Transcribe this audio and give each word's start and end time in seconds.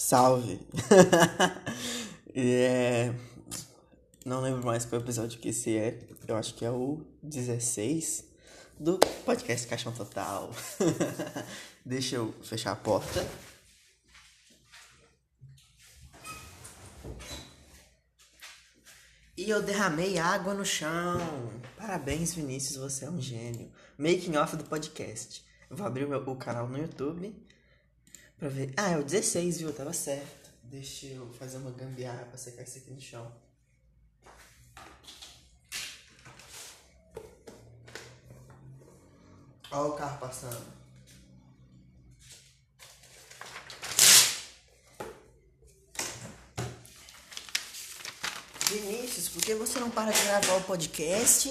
Salve! 0.00 0.58
é... 2.34 3.12
Não 4.24 4.40
lembro 4.40 4.64
mais 4.64 4.86
qual 4.86 5.02
episódio 5.02 5.38
que 5.38 5.50
esse 5.50 5.76
é. 5.76 5.98
Eu 6.26 6.36
acho 6.36 6.54
que 6.54 6.64
é 6.64 6.70
o 6.70 7.06
16 7.22 8.24
do 8.78 8.98
podcast 9.26 9.68
Caixão 9.68 9.92
Total. 9.92 10.50
Deixa 11.84 12.16
eu 12.16 12.32
fechar 12.42 12.72
a 12.72 12.76
porta. 12.76 13.28
E 19.36 19.50
eu 19.50 19.62
derramei 19.62 20.18
água 20.18 20.54
no 20.54 20.64
chão. 20.64 21.20
Parabéns, 21.76 22.32
Vinícius, 22.32 22.78
você 22.78 23.04
é 23.04 23.10
um 23.10 23.20
gênio. 23.20 23.70
Making 23.98 24.38
off 24.38 24.56
do 24.56 24.64
podcast. 24.64 25.44
Eu 25.68 25.76
vou 25.76 25.86
abrir 25.86 26.06
o, 26.06 26.08
meu, 26.08 26.22
o 26.22 26.36
canal 26.36 26.66
no 26.66 26.78
YouTube 26.78 27.49
Pra 28.40 28.48
ver. 28.48 28.72
Ah, 28.74 28.92
é 28.92 28.98
o 28.98 29.04
16, 29.04 29.58
viu? 29.58 29.70
Tava 29.70 29.92
certo. 29.92 30.50
Deixa 30.62 31.04
eu 31.04 31.30
fazer 31.34 31.58
uma 31.58 31.70
gambiarra 31.72 32.24
pra 32.24 32.38
secar 32.38 32.62
isso 32.62 32.78
aqui 32.78 32.90
no 32.90 32.98
chão. 32.98 33.30
Olha 39.70 39.90
o 39.90 39.92
carro 39.92 40.18
passando. 40.18 40.80
Vinícius, 48.70 49.28
por 49.28 49.42
que 49.42 49.54
você 49.54 49.78
não 49.80 49.90
para 49.90 50.12
de 50.12 50.22
gravar 50.22 50.54
o 50.54 50.62
podcast 50.62 51.48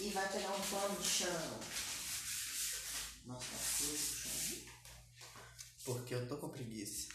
e 0.00 0.08
vai 0.08 0.26
pegar 0.32 0.52
um 0.52 0.60
pano 0.60 0.98
de 0.98 1.06
chão? 1.06 1.60
Nossa, 3.26 3.44
tá 3.44 3.58
sujo. 3.58 4.25
Porque 5.86 6.14
eu 6.16 6.26
tô 6.26 6.36
com 6.36 6.48
preguiça. 6.48 7.06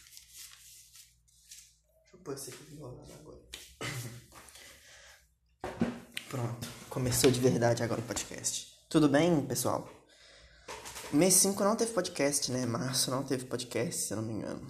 Deixa 2.00 2.16
eu 2.16 2.20
pôr 2.22 2.34
esse 2.34 2.52
aqui 2.52 2.64
do 2.64 2.82
lado 2.82 3.02
agora. 3.20 3.42
Pronto. 6.30 6.70
Começou 6.90 7.30
de 7.30 7.42
verdade 7.42 7.84
agora 7.84 8.00
o 8.00 8.06
podcast. 8.06 8.74
Tudo 8.90 9.10
bem, 9.10 9.46
pessoal? 9.46 9.90
Mês 11.12 11.34
5 11.34 11.62
não 11.62 11.76
teve 11.76 11.92
podcast, 11.92 12.50
né? 12.50 12.66
Março 12.66 13.12
não 13.12 13.26
teve 13.26 13.44
podcast, 13.44 14.04
se 14.04 14.14
eu 14.14 14.22
não 14.22 14.24
me 14.24 14.36
engano. 14.36 14.66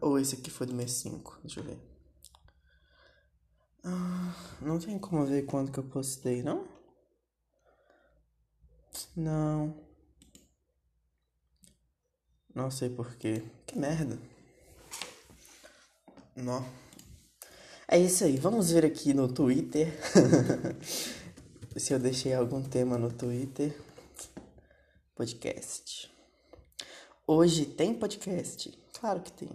Ou 0.00 0.16
esse 0.16 0.36
aqui 0.36 0.52
foi 0.52 0.68
do 0.68 0.74
mês 0.74 0.92
5. 0.92 1.40
Deixa 1.42 1.58
eu 1.58 1.64
ver. 1.64 1.80
Ah, 3.82 4.36
não 4.62 4.78
tem 4.78 5.00
como 5.00 5.26
ver 5.26 5.46
quando 5.46 5.72
que 5.72 5.78
eu 5.78 5.90
postei, 5.90 6.44
não? 6.44 6.68
Não. 9.16 9.93
Não 12.54 12.70
sei 12.70 12.88
porquê. 12.88 13.42
Que 13.66 13.76
merda. 13.76 14.16
Não. 16.36 16.64
É 17.88 17.98
isso 17.98 18.22
aí. 18.24 18.36
Vamos 18.36 18.70
ver 18.70 18.86
aqui 18.86 19.12
no 19.12 19.32
Twitter. 19.32 19.92
Se 21.76 21.92
eu 21.92 21.98
deixei 21.98 22.32
algum 22.32 22.62
tema 22.62 22.96
no 22.96 23.12
Twitter. 23.12 23.76
Podcast. 25.16 26.08
Hoje 27.26 27.66
tem 27.66 27.92
podcast? 27.92 28.70
Claro 29.00 29.20
que 29.20 29.32
tem. 29.32 29.50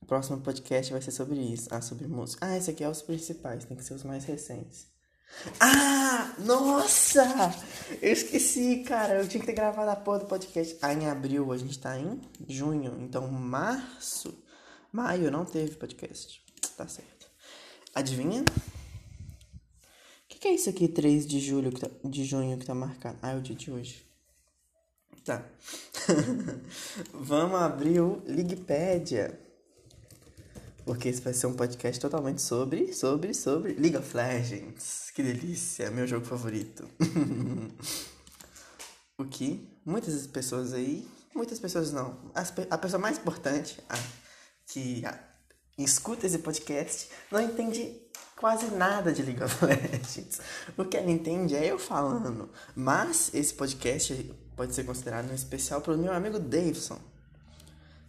O 0.00 0.06
próximo 0.06 0.40
podcast 0.40 0.92
vai 0.92 1.02
ser 1.02 1.10
sobre 1.10 1.40
isso. 1.40 1.68
Ah, 1.72 1.80
sobre 1.80 2.06
música. 2.06 2.46
Ah, 2.46 2.56
esse 2.56 2.70
aqui 2.70 2.84
é 2.84 2.88
os 2.88 3.02
principais. 3.02 3.64
Tem 3.64 3.76
que 3.76 3.82
ser 3.82 3.94
os 3.94 4.04
mais 4.04 4.24
recentes. 4.24 4.86
Ah, 5.60 6.34
nossa! 6.38 7.24
Eu 8.02 8.12
esqueci, 8.12 8.82
cara. 8.86 9.14
Eu 9.14 9.28
tinha 9.28 9.40
que 9.40 9.46
ter 9.46 9.52
gravado 9.52 9.90
a 9.90 9.96
porra 9.96 10.20
do 10.20 10.26
podcast. 10.26 10.76
Ah, 10.82 10.92
em 10.92 11.06
abril, 11.08 11.52
a 11.52 11.56
gente 11.56 11.78
tá 11.78 11.98
em 11.98 12.20
junho. 12.48 12.96
Então, 13.00 13.28
março, 13.28 14.42
maio 14.92 15.30
não 15.30 15.44
teve 15.44 15.76
podcast. 15.76 16.42
Tá 16.76 16.86
certo. 16.88 17.30
Adivinha? 17.94 18.42
O 18.42 20.28
que, 20.28 20.38
que, 20.38 20.48
é 20.48 20.54
isso 20.54 20.68
aqui, 20.68 20.88
3 20.88 21.26
de 21.26 21.40
julho, 21.40 21.72
tá, 21.72 21.88
de 22.04 22.24
junho 22.24 22.58
que 22.58 22.66
tá 22.66 22.74
marcado? 22.74 23.18
Ah, 23.22 23.30
é 23.30 23.36
o 23.36 23.40
dia 23.40 23.56
de 23.56 23.70
hoje. 23.70 24.04
Tá. 25.24 25.44
Vamos 27.14 27.60
abrir 27.60 28.00
o 28.00 28.22
Ligpedia. 28.26 29.45
Porque 30.86 31.08
esse 31.08 31.20
vai 31.20 31.34
ser 31.34 31.48
um 31.48 31.52
podcast 31.52 32.00
totalmente 32.00 32.40
sobre, 32.40 32.92
sobre, 32.92 33.34
sobre 33.34 33.72
League 33.72 33.96
of 33.96 34.16
Legends. 34.16 35.10
Que 35.12 35.20
delícia, 35.20 35.90
meu 35.90 36.06
jogo 36.06 36.24
favorito. 36.24 36.88
o 39.18 39.24
que 39.24 39.68
muitas 39.84 40.28
pessoas 40.28 40.72
aí, 40.72 41.04
muitas 41.34 41.58
pessoas 41.58 41.90
não, 41.90 42.16
a 42.70 42.78
pessoa 42.78 43.00
mais 43.00 43.18
importante 43.18 43.82
a, 43.88 43.98
que 44.68 45.04
a, 45.04 45.18
escuta 45.76 46.24
esse 46.24 46.38
podcast 46.38 47.08
não 47.32 47.40
entende 47.40 48.00
quase 48.36 48.66
nada 48.66 49.12
de 49.12 49.24
League 49.24 49.42
of 49.42 49.56
Legends. 49.66 50.40
O 50.78 50.84
que 50.84 50.96
ela 50.96 51.10
entende 51.10 51.56
é 51.56 51.66
eu 51.66 51.80
falando. 51.80 52.48
Mas 52.76 53.34
esse 53.34 53.52
podcast 53.52 54.14
pode 54.54 54.72
ser 54.72 54.84
considerado 54.84 55.28
um 55.28 55.34
especial 55.34 55.80
para 55.80 55.94
o 55.94 55.98
meu 55.98 56.12
amigo 56.12 56.38
Davidson 56.38 57.00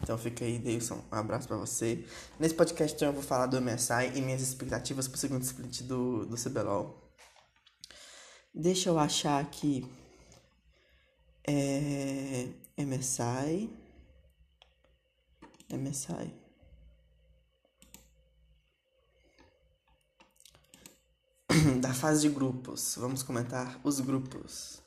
então 0.01 0.17
fica 0.17 0.45
aí, 0.45 0.57
Davidson, 0.59 1.03
um 1.11 1.15
abraço 1.15 1.47
para 1.47 1.57
você. 1.57 2.05
Nesse 2.39 2.55
podcast 2.55 3.03
eu 3.03 3.13
vou 3.13 3.23
falar 3.23 3.47
do 3.47 3.61
MSI 3.61 4.11
e 4.15 4.21
minhas 4.21 4.41
expectativas 4.41 5.07
pro 5.07 5.17
segundo 5.17 5.43
split 5.43 5.81
do, 5.83 6.25
do 6.25 6.35
CBLOL. 6.35 7.07
Deixa 8.53 8.89
eu 8.89 8.97
achar 8.97 9.39
aqui. 9.41 9.85
É. 11.45 12.47
MSI. 12.77 13.69
MSI. 15.71 16.33
Da 21.81 21.93
fase 21.93 22.21
de 22.21 22.29
grupos. 22.33 22.95
Vamos 22.97 23.23
comentar 23.23 23.79
os 23.83 23.99
grupos. 23.99 24.81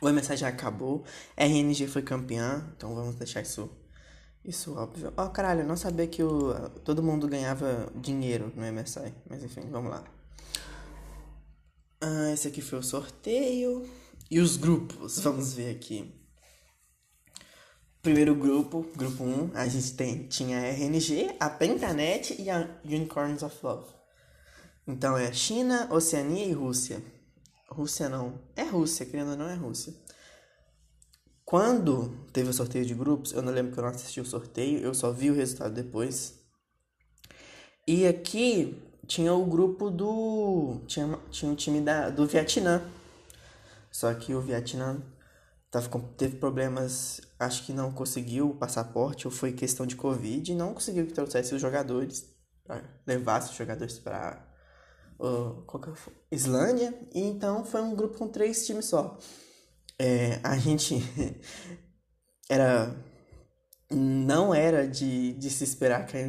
O 0.00 0.08
MSI 0.08 0.36
já 0.36 0.48
acabou. 0.48 1.04
RNG 1.36 1.86
foi 1.86 2.02
campeã. 2.02 2.72
Então 2.76 2.94
vamos 2.94 3.14
deixar 3.14 3.42
isso 3.42 3.70
isso, 4.48 4.74
óbvio. 4.74 5.12
Ó, 5.16 5.26
oh, 5.26 5.30
caralho, 5.30 5.66
não 5.66 5.76
sabia 5.76 6.06
que 6.06 6.22
o, 6.22 6.54
todo 6.84 7.02
mundo 7.02 7.28
ganhava 7.28 7.92
dinheiro 7.94 8.50
no 8.56 8.62
MSI. 8.72 9.12
Mas 9.28 9.44
enfim, 9.44 9.68
vamos 9.70 9.90
lá. 9.90 10.02
Ah, 12.00 12.32
esse 12.32 12.48
aqui 12.48 12.62
foi 12.62 12.78
o 12.78 12.82
sorteio. 12.82 13.88
E 14.30 14.40
os 14.40 14.56
grupos, 14.56 15.18
vamos 15.20 15.52
ver 15.52 15.74
aqui. 15.74 16.14
Primeiro 18.00 18.34
grupo, 18.34 18.86
grupo 18.96 19.22
1, 19.22 19.50
a 19.54 19.68
gente 19.68 19.92
tem, 19.94 20.26
tinha 20.28 20.58
a 20.58 20.68
RNG, 20.68 21.36
a 21.38 21.50
Pentanet 21.50 22.40
e 22.40 22.48
a 22.48 22.80
Unicorns 22.84 23.42
of 23.42 23.56
Love. 23.62 23.90
Então 24.86 25.16
é 25.16 25.30
China, 25.32 25.92
Oceania 25.92 26.46
e 26.46 26.52
Rússia. 26.52 27.02
Rússia 27.68 28.08
não. 28.08 28.40
É 28.56 28.62
Rússia, 28.62 29.04
querendo 29.04 29.32
ou 29.32 29.36
não 29.36 29.48
é 29.48 29.54
Rússia. 29.54 29.92
Quando 31.48 32.10
teve 32.30 32.50
o 32.50 32.52
sorteio 32.52 32.84
de 32.84 32.92
grupos, 32.92 33.32
eu 33.32 33.40
não 33.40 33.50
lembro 33.50 33.72
que 33.72 33.78
eu 33.78 33.82
não 33.82 33.88
assisti 33.88 34.20
o 34.20 34.24
sorteio, 34.26 34.80
eu 34.80 34.92
só 34.92 35.10
vi 35.10 35.30
o 35.30 35.34
resultado 35.34 35.72
depois. 35.72 36.34
E 37.86 38.06
aqui 38.06 38.78
tinha 39.06 39.32
o 39.32 39.46
grupo 39.46 39.90
do. 39.90 40.82
Tinha, 40.86 41.18
tinha 41.30 41.50
um 41.50 41.54
time 41.54 41.80
da, 41.80 42.10
do 42.10 42.26
Vietnã. 42.26 42.82
Só 43.90 44.12
que 44.12 44.34
o 44.34 44.42
Vietnã 44.42 45.02
tava, 45.70 45.88
teve 46.18 46.36
problemas, 46.36 47.22
acho 47.40 47.64
que 47.64 47.72
não 47.72 47.92
conseguiu 47.92 48.50
o 48.50 48.54
passaporte, 48.54 49.26
ou 49.26 49.32
foi 49.32 49.50
questão 49.50 49.86
de 49.86 49.96
Covid, 49.96 50.54
não 50.54 50.74
conseguiu 50.74 51.06
que 51.06 51.14
trouxesse 51.14 51.54
os 51.54 51.62
jogadores, 51.62 52.28
levasse 53.06 53.52
os 53.52 53.56
jogadores 53.56 53.98
para 53.98 54.46
uh, 55.18 55.64
Islândia, 56.30 56.92
e 57.14 57.22
então 57.22 57.64
foi 57.64 57.80
um 57.80 57.96
grupo 57.96 58.18
com 58.18 58.28
três 58.28 58.66
times 58.66 58.84
só 58.84 59.18
é, 59.98 60.38
a 60.42 60.56
gente 60.56 61.02
era 62.48 62.94
não 63.90 64.54
era 64.54 64.86
de, 64.86 65.32
de 65.34 65.50
se 65.50 65.64
esperar 65.64 66.04
que 66.06 66.16
a 66.16 66.20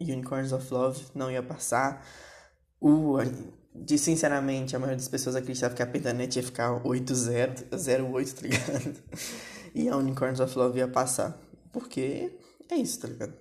Unicorns 0.00 0.52
of 0.52 0.72
Love 0.72 1.04
não 1.14 1.30
ia 1.30 1.42
passar. 1.42 2.04
O, 2.80 3.18
de, 3.74 3.96
sinceramente, 3.98 4.74
a 4.74 4.78
maioria 4.78 4.96
das 4.96 5.08
pessoas 5.08 5.36
acreditava 5.36 5.74
que 5.74 5.82
a 5.82 5.86
Pentanet 5.86 6.36
ia 6.36 6.42
ficar 6.42 6.82
8-0, 6.82 7.68
0-8, 7.70 8.32
tá 8.32 8.42
ligado? 8.42 8.96
E 9.76 9.88
a 9.88 9.96
Unicorns 9.96 10.38
of 10.38 10.56
Love 10.56 10.78
ia 10.78 10.86
passar. 10.86 11.36
Porque 11.72 12.38
é 12.70 12.76
isso, 12.76 13.00
tá 13.00 13.08
ligado? 13.08 13.34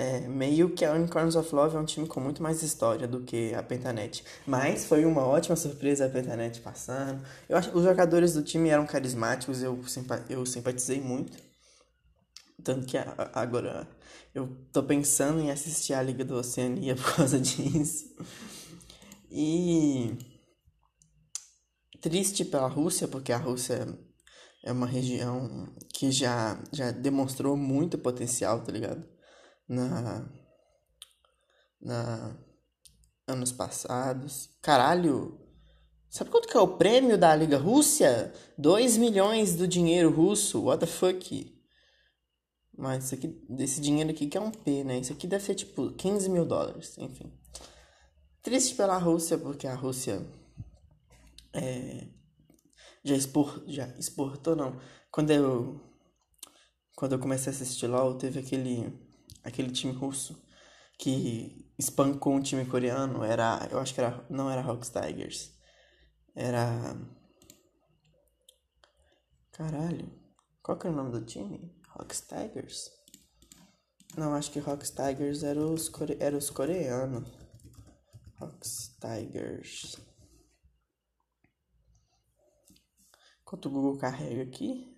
É, 0.00 0.20
meio 0.28 0.70
que 0.70 0.84
a 0.84 0.92
Unicorns 0.92 1.34
of 1.34 1.52
Love 1.52 1.74
é 1.74 1.80
um 1.80 1.84
time 1.84 2.06
com 2.06 2.20
muito 2.20 2.40
mais 2.40 2.62
história 2.62 3.08
do 3.08 3.20
que 3.20 3.52
a 3.52 3.64
Pentanet. 3.64 4.22
Mas 4.46 4.84
foi 4.84 5.04
uma 5.04 5.26
ótima 5.26 5.56
surpresa 5.56 6.06
a 6.06 6.08
Pentanet 6.08 6.60
passando. 6.60 7.20
Eu 7.48 7.56
acho 7.56 7.76
os 7.76 7.82
jogadores 7.82 8.32
do 8.32 8.44
time 8.44 8.68
eram 8.68 8.86
carismáticos, 8.86 9.60
eu, 9.60 9.76
eu 10.30 10.46
simpatizei 10.46 11.00
muito. 11.00 11.36
Tanto 12.62 12.86
que 12.86 12.96
agora 13.34 13.88
eu 14.32 14.56
tô 14.72 14.84
pensando 14.84 15.40
em 15.40 15.50
assistir 15.50 15.94
a 15.94 16.02
Liga 16.02 16.24
do 16.24 16.36
Oceania 16.36 16.94
por 16.96 17.16
causa 17.16 17.40
disso. 17.40 18.14
E 19.28 20.16
triste 22.00 22.44
pela 22.44 22.68
Rússia, 22.68 23.08
porque 23.08 23.32
a 23.32 23.36
Rússia 23.36 23.84
é 24.64 24.70
uma 24.70 24.86
região 24.86 25.66
que 25.92 26.12
já, 26.12 26.56
já 26.72 26.92
demonstrou 26.92 27.56
muito 27.56 27.98
potencial, 27.98 28.62
tá 28.62 28.70
ligado? 28.70 29.17
Na. 29.68 30.28
Na. 31.80 32.36
Anos 33.26 33.52
passados. 33.52 34.50
Caralho! 34.62 35.38
Sabe 36.08 36.30
quanto 36.30 36.48
que 36.48 36.56
é 36.56 36.60
o 36.60 36.78
prêmio 36.78 37.18
da 37.18 37.36
Liga 37.36 37.58
Rússia? 37.58 38.32
2 38.56 38.96
milhões 38.96 39.54
do 39.54 39.68
dinheiro 39.68 40.10
russo. 40.10 40.64
What 40.64 40.80
the 40.80 40.86
fuck? 40.86 41.54
Mas 42.76 43.04
isso 43.04 43.14
aqui, 43.16 43.26
desse 43.48 43.80
dinheiro 43.80 44.10
aqui 44.10 44.26
que 44.28 44.38
é 44.38 44.40
um 44.40 44.50
P, 44.50 44.84
né? 44.84 44.98
Isso 45.00 45.12
aqui 45.12 45.26
deve 45.26 45.44
ser 45.44 45.56
tipo 45.56 45.90
15 45.92 46.30
mil 46.30 46.46
dólares, 46.46 46.96
enfim. 46.96 47.30
Triste 48.40 48.76
pela 48.76 48.96
Rússia, 48.96 49.36
porque 49.36 49.66
a 49.66 49.74
Rússia 49.74 50.24
é, 51.52 52.06
já, 53.04 53.16
expor, 53.16 53.64
já 53.66 53.88
exportou, 53.98 54.54
não. 54.54 54.80
Quando 55.10 55.30
eu, 55.30 55.80
quando 56.94 57.12
eu 57.12 57.18
comecei 57.18 57.52
a 57.52 57.54
assistir 57.54 57.88
LOL, 57.88 58.14
teve 58.16 58.38
aquele, 58.38 58.92
aquele 59.48 59.72
time 59.72 59.92
russo 59.92 60.42
que 60.98 61.72
espancou 61.78 62.34
um 62.34 62.42
time 62.42 62.64
coreano. 62.66 63.22
Era, 63.22 63.68
eu 63.70 63.78
acho 63.78 63.94
que 63.94 64.00
era, 64.00 64.24
não 64.28 64.50
era 64.50 64.62
Hawks 64.62 64.90
Tigers. 64.90 65.52
Era. 66.34 66.96
Caralho. 69.52 70.10
Qual 70.62 70.78
que 70.78 70.86
era 70.86 70.94
o 70.94 70.96
nome 70.96 71.12
do 71.12 71.24
time? 71.24 71.74
Hawks 71.94 72.20
Tigers? 72.20 72.90
Não, 74.16 74.34
acho 74.34 74.50
que 74.50 74.58
Hawks 74.58 74.90
Tigers 74.90 75.42
era 75.42 75.60
os, 75.60 75.88
core... 75.88 76.16
era 76.20 76.36
os 76.36 76.50
coreanos. 76.50 77.28
Hawks 78.40 78.96
Tigers. 79.00 79.96
Enquanto 83.42 83.66
o 83.66 83.70
Google 83.70 83.98
carrega 83.98 84.42
aqui. 84.42 84.97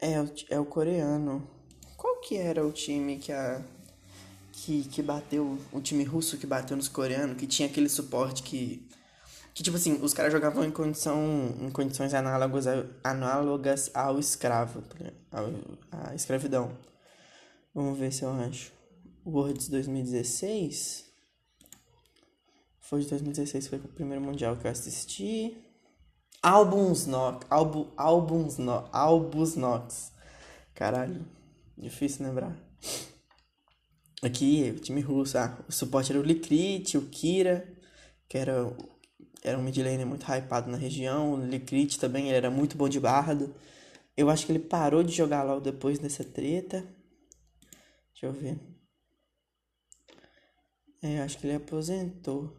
É, 0.00 0.14
é 0.48 0.58
o 0.58 0.64
coreano. 0.64 1.46
Qual 1.96 2.20
que 2.20 2.36
era 2.36 2.66
o 2.66 2.72
time 2.72 3.18
que 3.18 3.32
a 3.32 3.62
que, 4.60 4.84
que 4.84 5.02
bateu, 5.02 5.58
o 5.72 5.80
time 5.80 6.04
russo 6.04 6.36
que 6.36 6.46
bateu 6.46 6.76
nos 6.76 6.88
coreanos, 6.88 7.36
que 7.36 7.46
tinha 7.46 7.68
aquele 7.68 7.88
suporte 7.88 8.42
que. 8.42 8.86
Que, 9.52 9.64
tipo 9.64 9.76
assim, 9.76 9.94
os 10.00 10.14
caras 10.14 10.32
jogavam 10.32 10.64
em, 10.64 10.70
condição, 10.70 11.18
em 11.60 11.70
condições 11.70 12.14
análogas, 12.14 12.68
a, 12.68 12.84
análogas 13.02 13.90
ao 13.92 14.18
escravo, 14.18 14.82
tá 15.28 15.44
à 15.90 16.14
escravidão. 16.14 16.70
Vamos 17.74 17.98
ver 17.98 18.12
se 18.12 18.22
eu 18.22 18.30
acho. 18.30 18.72
Worlds 19.26 19.68
2016. 19.68 21.04
Foi 22.78 23.00
de 23.00 23.08
2016, 23.08 23.66
foi 23.66 23.78
o 23.78 23.88
primeiro 23.88 24.22
mundial 24.22 24.56
que 24.56 24.66
eu 24.66 24.70
assisti. 24.70 25.56
Albums 26.42 27.06
Nox. 27.06 27.46
Álbum, 27.50 27.92
álbuns 27.96 28.58
no, 28.58 28.88
Albus 28.92 29.56
Nox. 29.56 30.12
Caralho, 30.74 31.26
difícil 31.76 32.26
lembrar. 32.26 32.56
Aqui, 34.22 34.74
o 34.76 34.80
time 34.80 35.00
russo, 35.00 35.36
ah, 35.38 35.62
o 35.68 35.72
suporte 35.72 36.12
era 36.12 36.20
o 36.20 36.22
Likrit, 36.22 36.96
o 36.96 37.08
Kira, 37.08 37.66
que 38.28 38.38
era, 38.38 38.74
era 39.42 39.58
um 39.58 39.62
mid 39.62 39.76
laner 39.78 40.06
muito 40.06 40.24
hypado 40.24 40.70
na 40.70 40.76
região. 40.78 41.34
O 41.34 41.36
Likrit 41.36 41.98
também 41.98 42.28
ele 42.28 42.36
era 42.36 42.50
muito 42.50 42.76
bom 42.76 42.88
de 42.88 43.00
bardo. 43.00 43.54
Eu 44.16 44.30
acho 44.30 44.46
que 44.46 44.52
ele 44.52 44.58
parou 44.58 45.02
de 45.02 45.12
jogar 45.12 45.42
logo 45.42 45.60
depois 45.60 45.98
dessa 45.98 46.24
treta. 46.24 46.86
Deixa 48.12 48.26
eu 48.26 48.32
ver. 48.32 48.58
É, 51.02 51.20
acho 51.20 51.38
que 51.38 51.46
ele 51.46 51.56
aposentou. 51.56 52.54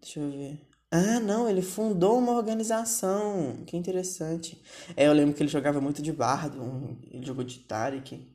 Deixa 0.00 0.20
eu 0.20 0.30
ver. 0.30 0.75
Ah, 0.90 1.18
não, 1.20 1.48
ele 1.48 1.62
fundou 1.62 2.18
uma 2.18 2.32
organização. 2.32 3.64
Que 3.66 3.76
interessante. 3.76 4.62
É, 4.96 5.06
eu 5.06 5.12
lembro 5.12 5.34
que 5.34 5.42
ele 5.42 5.50
jogava 5.50 5.80
muito 5.80 6.00
de 6.00 6.12
bardo. 6.12 6.98
Ele 7.10 7.24
jogou 7.24 7.44
de 7.44 7.58
Tarik. 7.60 8.32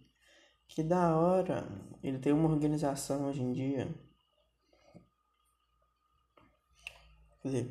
Que 0.68 0.84
da 0.84 1.16
hora. 1.16 1.68
Ele 2.04 2.20
tem 2.20 2.34
uma 2.34 2.50
organização 2.50 3.28
hoje 3.30 3.42
em 3.42 3.54
dia. 3.54 3.94
Cadê? 7.42 7.66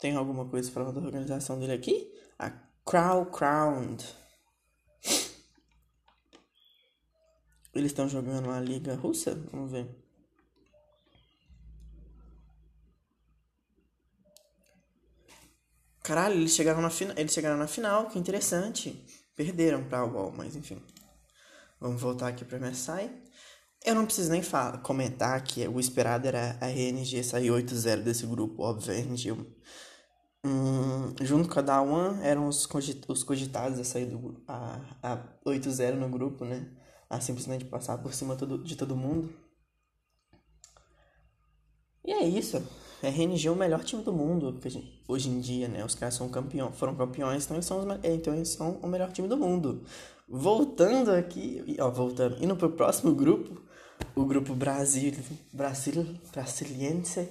Tem 0.00 0.16
alguma 0.16 0.48
coisa 0.48 0.70
falando 0.70 1.00
da 1.00 1.06
organização 1.06 1.58
dele 1.58 1.72
aqui? 1.72 2.12
A 2.38 2.50
Crow 2.84 3.26
Crowned. 3.26 4.04
Eles 7.72 7.92
estão 7.92 8.08
jogando 8.08 8.50
a 8.50 8.60
Liga 8.60 8.94
Russa? 8.94 9.34
Vamos 9.52 9.70
ver. 9.70 9.88
Caralho, 16.02 16.34
eles 16.34 16.52
chegaram 16.52 16.80
na, 16.80 16.90
final. 16.90 17.14
eles 17.16 17.32
chegaram 17.32 17.56
na 17.56 17.66
final, 17.66 18.06
que 18.06 18.18
interessante. 18.18 19.04
Perderam 19.36 19.84
pra 19.84 20.04
UOL, 20.04 20.32
mas 20.32 20.56
enfim. 20.56 20.82
Vamos 21.80 22.00
voltar 22.00 22.28
aqui 22.28 22.44
pra 22.44 22.58
MSI. 22.58 23.10
Eu 23.84 23.94
não 23.94 24.04
preciso 24.04 24.30
nem 24.30 24.42
falar, 24.42 24.78
comentar 24.82 25.42
que 25.42 25.66
o 25.66 25.80
esperado 25.80 26.28
era 26.28 26.58
a 26.60 26.66
RNG 26.66 27.24
sair 27.24 27.48
8-0 27.48 28.02
desse 28.02 28.26
grupo, 28.26 28.62
óbvio. 28.62 28.92
A 28.92 28.96
RNG, 28.96 29.32
hum, 30.44 31.14
junto 31.22 31.48
com 31.48 31.58
a 31.58 31.62
Dawan, 31.62 32.20
eram 32.22 32.46
os, 32.46 32.66
cogit 32.66 33.02
os 33.08 33.24
cogitados 33.24 33.78
a 33.78 33.84
sair 33.84 34.06
do, 34.06 34.42
a, 34.46 34.80
a 35.02 35.16
8-0 35.46 35.94
no 35.94 36.10
grupo, 36.10 36.44
né? 36.44 36.70
A 37.08 37.20
simplesmente 37.20 37.64
passar 37.64 37.96
por 37.98 38.12
cima 38.12 38.36
todo, 38.36 38.62
de 38.62 38.76
todo 38.76 38.94
mundo. 38.94 39.32
E 42.04 42.12
é 42.12 42.24
isso. 42.24 42.62
RNG 43.02 43.48
é 43.48 43.50
o 43.50 43.56
melhor 43.56 43.82
time 43.82 44.02
do 44.02 44.12
mundo 44.12 44.60
hoje 45.08 45.28
em 45.28 45.40
dia, 45.40 45.68
né? 45.68 45.84
Os 45.84 45.94
caras 45.94 46.14
são 46.14 46.28
campeão, 46.28 46.70
foram 46.72 46.94
campeões, 46.94 47.44
então 47.44 47.56
eles, 47.56 47.66
são 47.66 47.80
os, 47.80 48.04
então 48.04 48.34
eles 48.34 48.48
são 48.50 48.72
o 48.82 48.86
melhor 48.86 49.10
time 49.10 49.26
do 49.26 49.36
mundo. 49.36 49.84
Voltando 50.28 51.10
aqui, 51.10 51.76
ó, 51.80 51.90
voltando, 51.90 52.42
indo 52.44 52.54
pro 52.56 52.70
próximo 52.70 53.14
grupo, 53.14 53.60
o 54.14 54.24
grupo 54.24 54.54
Brasil, 54.54 55.12
Brasil, 55.52 56.06
Brasiliense, 56.30 57.28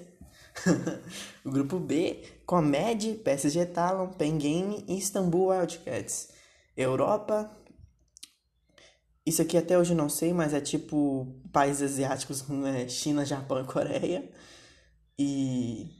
o 1.45 1.51
grupo 1.51 1.79
B, 1.79 2.23
Comed, 2.45 3.13
PSG 3.23 3.67
Talon, 3.67 4.09
Game 4.17 4.83
e 4.87 4.97
Istanbul 4.97 5.49
Wildcats. 5.49 6.29
Europa, 6.75 7.51
isso 9.25 9.41
aqui 9.41 9.57
até 9.57 9.77
hoje 9.77 9.93
não 9.93 10.09
sei, 10.09 10.33
mas 10.33 10.53
é 10.53 10.61
tipo 10.61 11.27
países 11.51 11.93
asiáticos, 11.93 12.47
né? 12.47 12.89
China, 12.89 13.23
Japão 13.23 13.61
e 13.61 13.65
Coreia 13.65 14.27
e, 15.19 15.91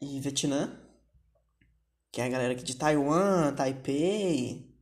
e 0.00 0.18
Vietnã, 0.18 0.80
que 2.10 2.22
é 2.22 2.24
a 2.24 2.28
galera 2.30 2.54
aqui 2.54 2.64
de 2.64 2.76
Taiwan, 2.76 3.54
Taipei. 3.54 4.74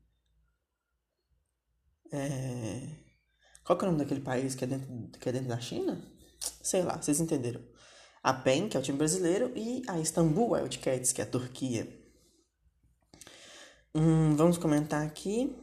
É... 2.13 3.03
Qual 3.65 3.77
que 3.77 3.85
é 3.85 3.89
o 3.89 3.91
nome 3.91 4.05
daquele 4.05 4.21
país 4.21 4.55
que 4.55 4.63
é 4.63 4.67
dentro, 4.69 5.19
que 5.19 5.29
é 5.29 5.33
dentro 5.33 5.49
da 5.49 5.59
China? 5.59 6.01
Sei 6.63 6.83
lá, 6.83 6.97
vocês 6.97 7.21
entenderam. 7.21 7.61
A 8.23 8.33
PEN, 8.33 8.69
que 8.69 8.77
é 8.77 8.81
o 8.81 8.83
time 8.83 8.99
brasileiro, 8.99 9.53
e 9.57 9.83
a 9.89 9.99
Istanbul 9.99 10.53
Wildcats, 10.53 11.13
que 11.13 11.21
é 11.21 11.25
a 11.25 11.29
Turquia. 11.29 11.89
Hum, 13.93 14.37
vamos 14.37 14.59
comentar 14.59 15.05
aqui. 15.05 15.57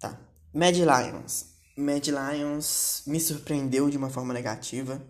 Tá. 0.00 0.18
Mad 0.52 0.74
Lions. 0.74 1.54
Mad 1.76 2.04
Lions 2.04 3.04
me 3.06 3.20
surpreendeu 3.20 3.88
de 3.88 3.96
uma 3.96 4.10
forma 4.10 4.34
negativa. 4.34 5.00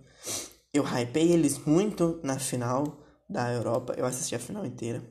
Eu 0.75 0.83
hypei 0.83 1.31
eles 1.33 1.57
muito 1.65 2.21
na 2.25 2.39
final 2.39 3.01
da 3.31 3.53
Europa. 3.53 3.95
Eu 3.97 4.05
assisti 4.05 4.35
a 4.35 4.41
final 4.41 4.67
inteira. 4.67 5.03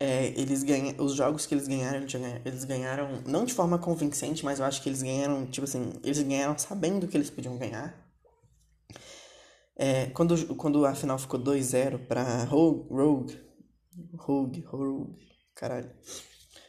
É, 0.00 0.26
eles 0.40 0.62
ganham, 0.64 0.94
os 0.98 1.14
jogos 1.14 1.46
que 1.46 1.54
eles 1.54 1.66
ganharam, 1.66 2.04
eles 2.44 2.64
ganharam 2.64 3.22
não 3.26 3.44
de 3.44 3.54
forma 3.54 3.78
convincente, 3.78 4.44
mas 4.44 4.58
eu 4.58 4.64
acho 4.64 4.82
que 4.82 4.88
eles 4.88 5.02
ganharam, 5.02 5.46
tipo 5.46 5.64
assim, 5.64 5.92
eles 6.04 6.20
ganharam 6.20 6.56
sabendo 6.58 7.06
que 7.08 7.16
eles 7.16 7.30
podiam 7.30 7.56
ganhar. 7.56 7.96
É, 9.76 10.06
quando, 10.06 10.56
quando 10.56 10.84
a 10.84 10.94
final 10.94 11.18
ficou 11.18 11.38
2-0 11.38 11.98
pra 12.08 12.44
Rogue, 12.44 12.88
Rogue, 12.90 13.40
Rogue, 14.16 14.60
Rogue, 14.62 15.16
caralho. 15.54 15.90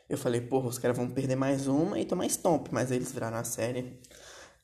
Eu 0.07 0.17
falei, 0.17 0.41
porra, 0.41 0.67
os 0.67 0.79
caras 0.79 0.97
vão 0.97 1.09
perder 1.09 1.35
mais 1.35 1.67
uma 1.67 1.99
e 1.99 2.05
tomar 2.05 2.25
stomp, 2.27 2.67
mas 2.71 2.91
eles 2.91 3.11
viraram 3.11 3.37
a 3.37 3.43
série. 3.43 3.99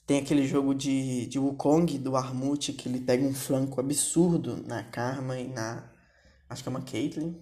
Tem 0.06 0.20
aquele 0.20 0.48
jogo 0.48 0.76
de, 0.76 1.26
de 1.26 1.40
Wukong 1.40 1.98
do 1.98 2.16
Armut 2.16 2.74
que 2.74 2.88
ele 2.88 3.00
pega 3.00 3.26
um 3.26 3.34
flanco 3.34 3.80
absurdo 3.80 4.58
na 4.68 4.84
Karma 4.84 5.40
e 5.40 5.48
na. 5.48 5.92
Acho 6.48 6.62
que 6.62 6.70
é 6.70 6.72
uma 6.72 6.84
Caitlyn. 6.84 7.36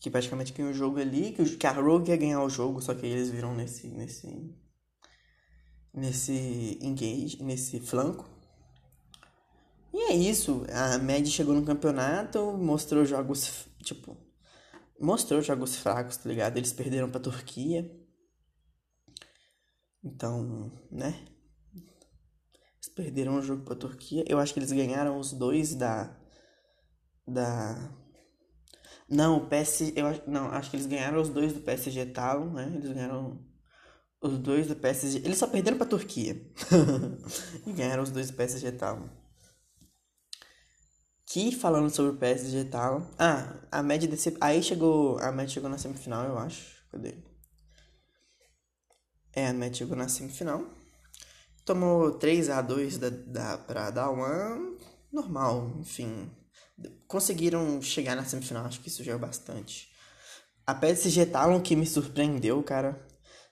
Que 0.00 0.10
praticamente 0.10 0.52
ganhou 0.54 0.70
o 0.70 0.74
jogo 0.74 1.00
ali. 1.00 1.32
Que, 1.32 1.56
que 1.56 1.66
a 1.66 1.72
Rogue 1.72 2.10
ia 2.10 2.16
ganhar 2.16 2.42
o 2.42 2.48
jogo, 2.48 2.80
só 2.80 2.94
que 2.94 3.04
eles 3.04 3.28
viram 3.30 3.54
nesse. 3.54 3.88
nesse. 3.88 4.54
nesse 5.92 6.78
engage, 6.80 7.42
nesse 7.42 7.78
flanco. 7.80 8.26
E 9.92 10.12
é 10.12 10.14
isso. 10.14 10.64
A 10.72 10.96
Mad 10.98 11.26
chegou 11.26 11.54
no 11.54 11.64
campeonato, 11.64 12.56
mostrou 12.56 13.04
jogos. 13.04 13.66
Tipo. 13.82 14.16
Mostrou 14.98 15.42
jogos 15.42 15.76
fracos, 15.76 16.16
tá 16.16 16.28
ligado? 16.28 16.56
Eles 16.56 16.72
perderam 16.72 17.10
pra 17.10 17.20
Turquia. 17.20 18.07
Então, 20.02 20.72
né? 20.90 21.26
perderam 22.98 23.38
o 23.38 23.42
jogo 23.42 23.62
pra 23.64 23.76
Turquia. 23.76 24.24
Eu 24.26 24.40
acho 24.40 24.52
que 24.52 24.58
eles 24.58 24.72
ganharam 24.72 25.18
os 25.18 25.32
dois 25.32 25.76
da. 25.76 26.16
Da. 27.24 27.94
Não, 29.08 29.36
o 29.38 29.46
PS. 29.48 29.92
Eu, 29.94 30.06
não, 30.26 30.46
acho 30.46 30.70
que 30.70 30.76
eles 30.76 30.86
ganharam 30.86 31.20
os 31.20 31.28
dois 31.28 31.52
do 31.52 31.60
PSG 31.60 32.06
Talon, 32.06 32.50
né? 32.50 32.72
Eles 32.74 32.92
ganharam 32.92 33.38
os 34.20 34.36
dois 34.38 34.66
do 34.66 34.74
PSG. 34.74 35.18
Eles 35.18 35.38
só 35.38 35.46
perderam 35.46 35.78
pra 35.78 35.86
Turquia. 35.86 36.34
e 37.64 37.72
ganharam 37.72 38.02
os 38.02 38.10
dois 38.10 38.30
do 38.30 38.36
PSG 38.36 38.72
Talon. 38.72 39.08
Que 41.24 41.54
falando 41.54 41.90
sobre 41.90 42.12
o 42.12 42.16
PSG 42.16 42.64
Talon. 42.64 43.06
Ah, 43.16 43.60
a 43.70 43.80
média 43.80 44.08
desse. 44.08 44.36
Aí 44.40 44.60
chegou. 44.60 45.18
A 45.18 45.30
média 45.30 45.54
chegou 45.54 45.70
na 45.70 45.78
semifinal, 45.78 46.24
eu 46.24 46.36
acho. 46.36 46.78
Cadê? 46.90 47.27
É, 49.38 49.52
média 49.52 49.78
chegou 49.78 49.96
na 49.96 50.08
semifinal. 50.08 50.64
Tomou 51.64 52.10
3 52.10 52.50
a 52.50 52.60
2 52.60 52.98
da, 52.98 53.08
da, 53.08 53.56
pra 53.56 54.10
uma 54.10 54.76
normal, 55.12 55.76
enfim. 55.78 56.28
Conseguiram 57.06 57.80
chegar 57.80 58.16
na 58.16 58.24
semifinal, 58.24 58.64
acho 58.64 58.80
que 58.80 58.88
isso 58.88 59.04
já 59.04 59.12
é 59.12 59.16
bastante. 59.16 59.90
A 60.66 60.74
PSG 60.74 61.24
Talon 61.26 61.60
que 61.60 61.76
me 61.76 61.86
surpreendeu, 61.86 62.60
cara. 62.64 63.00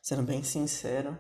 Sendo 0.03 0.25
bem 0.25 0.43
sincero. 0.43 1.17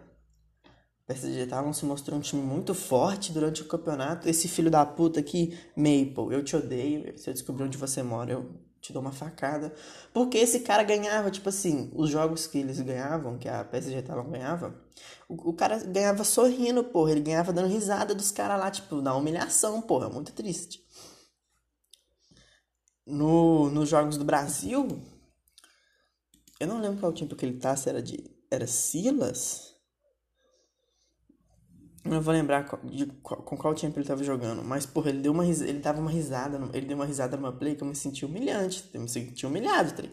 A 0.64 1.12
PSG 1.12 1.46
Talon 1.46 1.73
se 1.73 1.85
mostrou 1.85 2.18
um 2.18 2.23
time 2.23 2.42
muito 2.42 2.75
forte 2.75 3.32
durante 3.32 3.62
o 3.62 3.66
campeonato. 3.66 4.28
Esse 4.28 4.49
filho 4.49 4.70
da 4.70 4.85
puta 4.85 5.20
aqui, 5.20 5.56
Maple, 5.76 6.35
eu 6.35 6.42
te 6.42 6.56
odeio. 6.56 7.16
Se 7.16 7.30
eu 7.30 7.35
descobrir 7.35 7.62
onde 7.62 7.78
você 7.78 8.02
mora, 8.02 8.32
eu 8.32 8.65
te 8.87 8.93
dou 8.93 9.02
uma 9.02 9.12
facada. 9.12 9.75
Porque 10.12 10.38
esse 10.38 10.61
cara 10.61 10.83
ganhava, 10.83 11.31
tipo 11.31 11.49
assim, 11.49 11.90
os 11.95 12.09
jogos 12.09 12.47
que 12.47 12.59
eles 12.59 12.81
ganhavam, 12.81 13.37
que 13.38 13.49
a 13.49 13.64
PSG 13.64 14.02
Talon 14.02 14.31
ganhava, 14.31 14.75
o, 15.28 15.50
o 15.50 15.52
cara 15.52 15.78
ganhava 15.85 16.23
sorrindo, 16.25 16.85
porra. 16.85 17.12
Ele 17.12 17.21
ganhava 17.21 17.52
dando 17.52 17.69
risada 17.69 18.14
dos 18.14 18.31
caras 18.31 18.59
lá, 18.59 18.71
tipo, 18.71 19.00
na 19.02 19.14
humilhação, 19.14 19.83
porra. 19.83 20.09
Muito 20.09 20.33
triste. 20.33 20.85
No, 23.05 23.71
nos 23.71 23.88
jogos 23.88 24.16
do 24.16 24.25
Brasil, 24.25 25.00
eu 26.59 26.66
não 26.66 26.81
lembro 26.81 27.00
qual 27.00 27.12
time 27.12 27.35
que 27.35 27.45
ele 27.45 27.59
tá, 27.59 27.76
se 27.76 27.88
era 27.88 28.02
de. 28.02 28.25
Era 28.50 28.66
Silas? 28.66 29.75
Não 32.06 32.20
vou 32.20 32.32
lembrar 32.32 32.62
de 32.84 33.06
com 33.22 33.56
qual 33.56 33.75
time 33.75 33.92
ele 33.96 34.04
tava 34.06 34.22
jogando. 34.22 34.62
Mas, 34.62 34.86
porra, 34.86 35.10
ele 35.10 35.20
deu 35.20 35.32
uma 35.32 35.44
risada. 35.44 35.70
Ele 35.70 35.80
dava 35.80 36.00
uma 36.00 36.10
risada. 36.10 36.70
Ele 36.72 36.86
deu 36.86 36.96
uma 36.96 37.04
risada 37.04 37.36
numa 37.36 37.52
play 37.52 37.75
que 37.75 37.82
eu 37.82 37.88
me 37.88 37.96
senti 37.96 38.25
humilhante. 38.25 38.88
Eu 38.94 39.00
me 39.00 39.08
senti 39.08 39.44
humilhado, 39.46 39.92
tá 39.92 40.08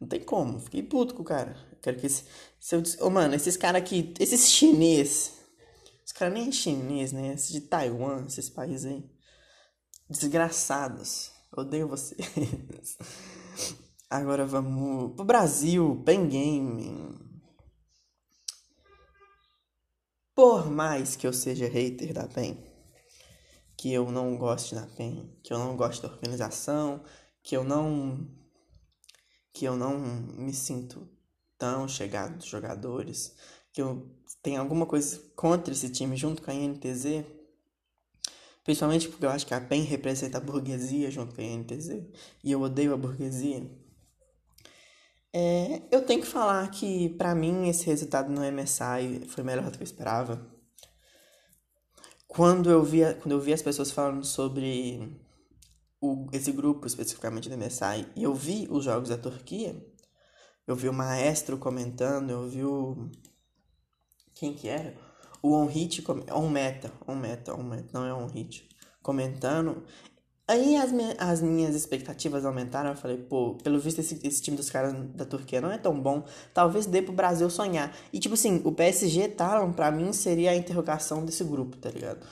Não 0.00 0.08
tem 0.08 0.20
como. 0.20 0.58
Fiquei 0.60 0.82
puto 0.82 1.14
com 1.14 1.22
o 1.22 1.24
cara. 1.24 1.56
Quero 1.80 1.96
que 1.98 2.06
esse. 2.06 2.24
Se 2.58 2.74
eu, 2.74 2.82
oh, 3.00 3.10
mano, 3.10 3.34
esses 3.34 3.56
caras 3.56 3.80
aqui. 3.80 4.12
Esses 4.18 4.50
chinês. 4.50 5.32
Os 6.04 6.12
caras 6.12 6.34
nem 6.34 6.50
chinês, 6.50 7.12
né? 7.12 7.34
Esses 7.34 7.52
de 7.52 7.60
Taiwan, 7.60 8.24
esses 8.26 8.48
países 8.48 8.86
aí. 8.86 9.04
Desgraçados. 10.08 11.32
Odeio 11.56 11.88
vocês. 11.88 12.18
Agora 14.10 14.46
vamos 14.46 15.14
pro 15.14 15.24
Brasil. 15.24 16.02
Pen 16.04 16.28
Game. 16.28 17.25
Por 20.36 20.70
mais 20.70 21.16
que 21.16 21.26
eu 21.26 21.32
seja 21.32 21.66
hater 21.66 22.12
da 22.12 22.28
PEN, 22.28 22.58
que 23.74 23.90
eu 23.90 24.12
não 24.12 24.36
goste 24.36 24.74
da 24.74 24.86
PEN, 24.86 25.34
que 25.42 25.50
eu 25.50 25.58
não 25.58 25.74
goste 25.74 26.02
da 26.02 26.08
organização, 26.08 27.02
que 27.42 27.56
eu 27.56 27.64
não 27.64 28.28
que 29.50 29.64
eu 29.64 29.74
não 29.74 29.98
me 29.98 30.52
sinto 30.52 31.08
tão 31.56 31.88
chegado 31.88 32.36
dos 32.36 32.44
jogadores, 32.44 33.34
que 33.72 33.80
eu 33.80 34.14
tenho 34.42 34.60
alguma 34.60 34.84
coisa 34.84 35.18
contra 35.34 35.72
esse 35.72 35.88
time 35.88 36.14
junto 36.18 36.42
com 36.42 36.50
a 36.50 36.54
INTZ, 36.54 37.24
principalmente 38.62 39.08
porque 39.08 39.24
eu 39.24 39.30
acho 39.30 39.46
que 39.46 39.54
a 39.54 39.60
PEN 39.62 39.84
representa 39.84 40.36
a 40.36 40.42
burguesia 40.42 41.10
junto 41.10 41.34
com 41.34 41.40
a 41.40 41.44
INTZ, 41.44 42.04
e 42.44 42.52
eu 42.52 42.60
odeio 42.60 42.92
a 42.92 42.98
burguesia. 42.98 43.66
É, 45.32 45.82
eu 45.90 46.04
tenho 46.04 46.20
que 46.20 46.26
falar 46.26 46.70
que, 46.70 47.10
para 47.10 47.34
mim, 47.34 47.68
esse 47.68 47.86
resultado 47.86 48.30
no 48.30 48.40
MSI 48.40 49.26
foi 49.28 49.44
melhor 49.44 49.70
do 49.70 49.76
que 49.76 49.82
eu 49.82 49.86
esperava. 49.86 50.46
Quando 52.26 52.70
eu 52.70 52.82
vi, 52.82 53.00
quando 53.22 53.32
eu 53.32 53.40
vi 53.40 53.52
as 53.52 53.62
pessoas 53.62 53.90
falando 53.90 54.24
sobre 54.24 55.18
o, 56.00 56.26
esse 56.32 56.52
grupo, 56.52 56.86
especificamente 56.86 57.48
do 57.48 57.56
MSI, 57.56 58.06
e 58.14 58.22
eu 58.22 58.34
vi 58.34 58.66
os 58.70 58.84
jogos 58.84 59.08
da 59.08 59.18
Turquia, 59.18 59.76
eu 60.66 60.74
vi 60.74 60.88
o 60.88 60.92
Maestro 60.92 61.58
comentando, 61.58 62.30
eu 62.30 62.48
vi 62.48 62.64
o... 62.64 63.10
Quem 64.34 64.52
que 64.52 64.68
era? 64.68 64.96
O 65.42 65.54
On 65.54 65.66
Hit, 65.66 66.04
On 66.32 66.48
Meta, 66.48 66.92
On 67.06 67.14
Meta, 67.14 67.54
On 67.54 67.62
Meta, 67.62 67.88
não 67.92 68.04
é 68.04 68.12
On 68.12 68.26
Hit, 68.26 68.68
comentando. 69.02 69.84
Aí 70.48 70.76
as, 70.76 70.92
minha, 70.92 71.12
as 71.18 71.42
minhas 71.42 71.74
expectativas 71.74 72.44
aumentaram. 72.44 72.90
Eu 72.90 72.96
falei, 72.96 73.16
pô, 73.16 73.54
pelo 73.62 73.80
visto 73.80 73.98
esse, 73.98 74.18
esse 74.22 74.40
time 74.40 74.56
dos 74.56 74.70
caras 74.70 74.92
da 75.14 75.24
Turquia 75.24 75.60
não 75.60 75.72
é 75.72 75.78
tão 75.78 76.00
bom. 76.00 76.24
Talvez 76.54 76.86
dê 76.86 77.02
pro 77.02 77.12
Brasil 77.12 77.50
sonhar. 77.50 77.94
E 78.12 78.20
tipo 78.20 78.34
assim, 78.34 78.60
o 78.64 78.70
PSG 78.70 79.28
Talon 79.28 79.72
pra 79.72 79.90
mim 79.90 80.12
seria 80.12 80.52
a 80.52 80.56
interrogação 80.56 81.24
desse 81.24 81.42
grupo, 81.42 81.76
tá 81.76 81.90
ligado? 81.90 82.24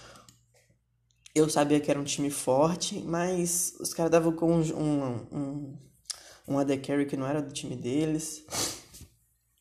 Eu 1.34 1.48
sabia 1.50 1.80
que 1.80 1.90
era 1.90 1.98
um 1.98 2.04
time 2.04 2.30
forte, 2.30 3.00
mas 3.00 3.74
os 3.80 3.92
caras 3.92 4.12
davam 4.12 4.32
com 4.32 4.52
um, 4.52 4.60
um, 4.60 5.26
um, 5.32 5.78
um 6.46 6.58
AD 6.58 6.78
Carry 6.78 7.06
que 7.06 7.16
não 7.16 7.26
era 7.26 7.42
do 7.42 7.52
time 7.52 7.74
deles. 7.74 8.44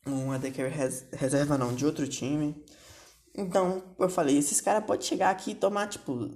Um 0.06 0.30
AD 0.30 0.52
Carry 0.52 0.68
res, 0.68 1.04
reserva 1.12 1.58
não, 1.58 1.74
de 1.74 1.84
outro 1.84 2.06
time. 2.06 2.54
Então, 3.34 3.82
eu 3.98 4.08
falei, 4.08 4.38
esses 4.38 4.60
caras 4.60 4.84
podem 4.84 5.04
chegar 5.04 5.30
aqui 5.30 5.50
e 5.50 5.54
tomar, 5.56 5.88
tipo, 5.88 6.30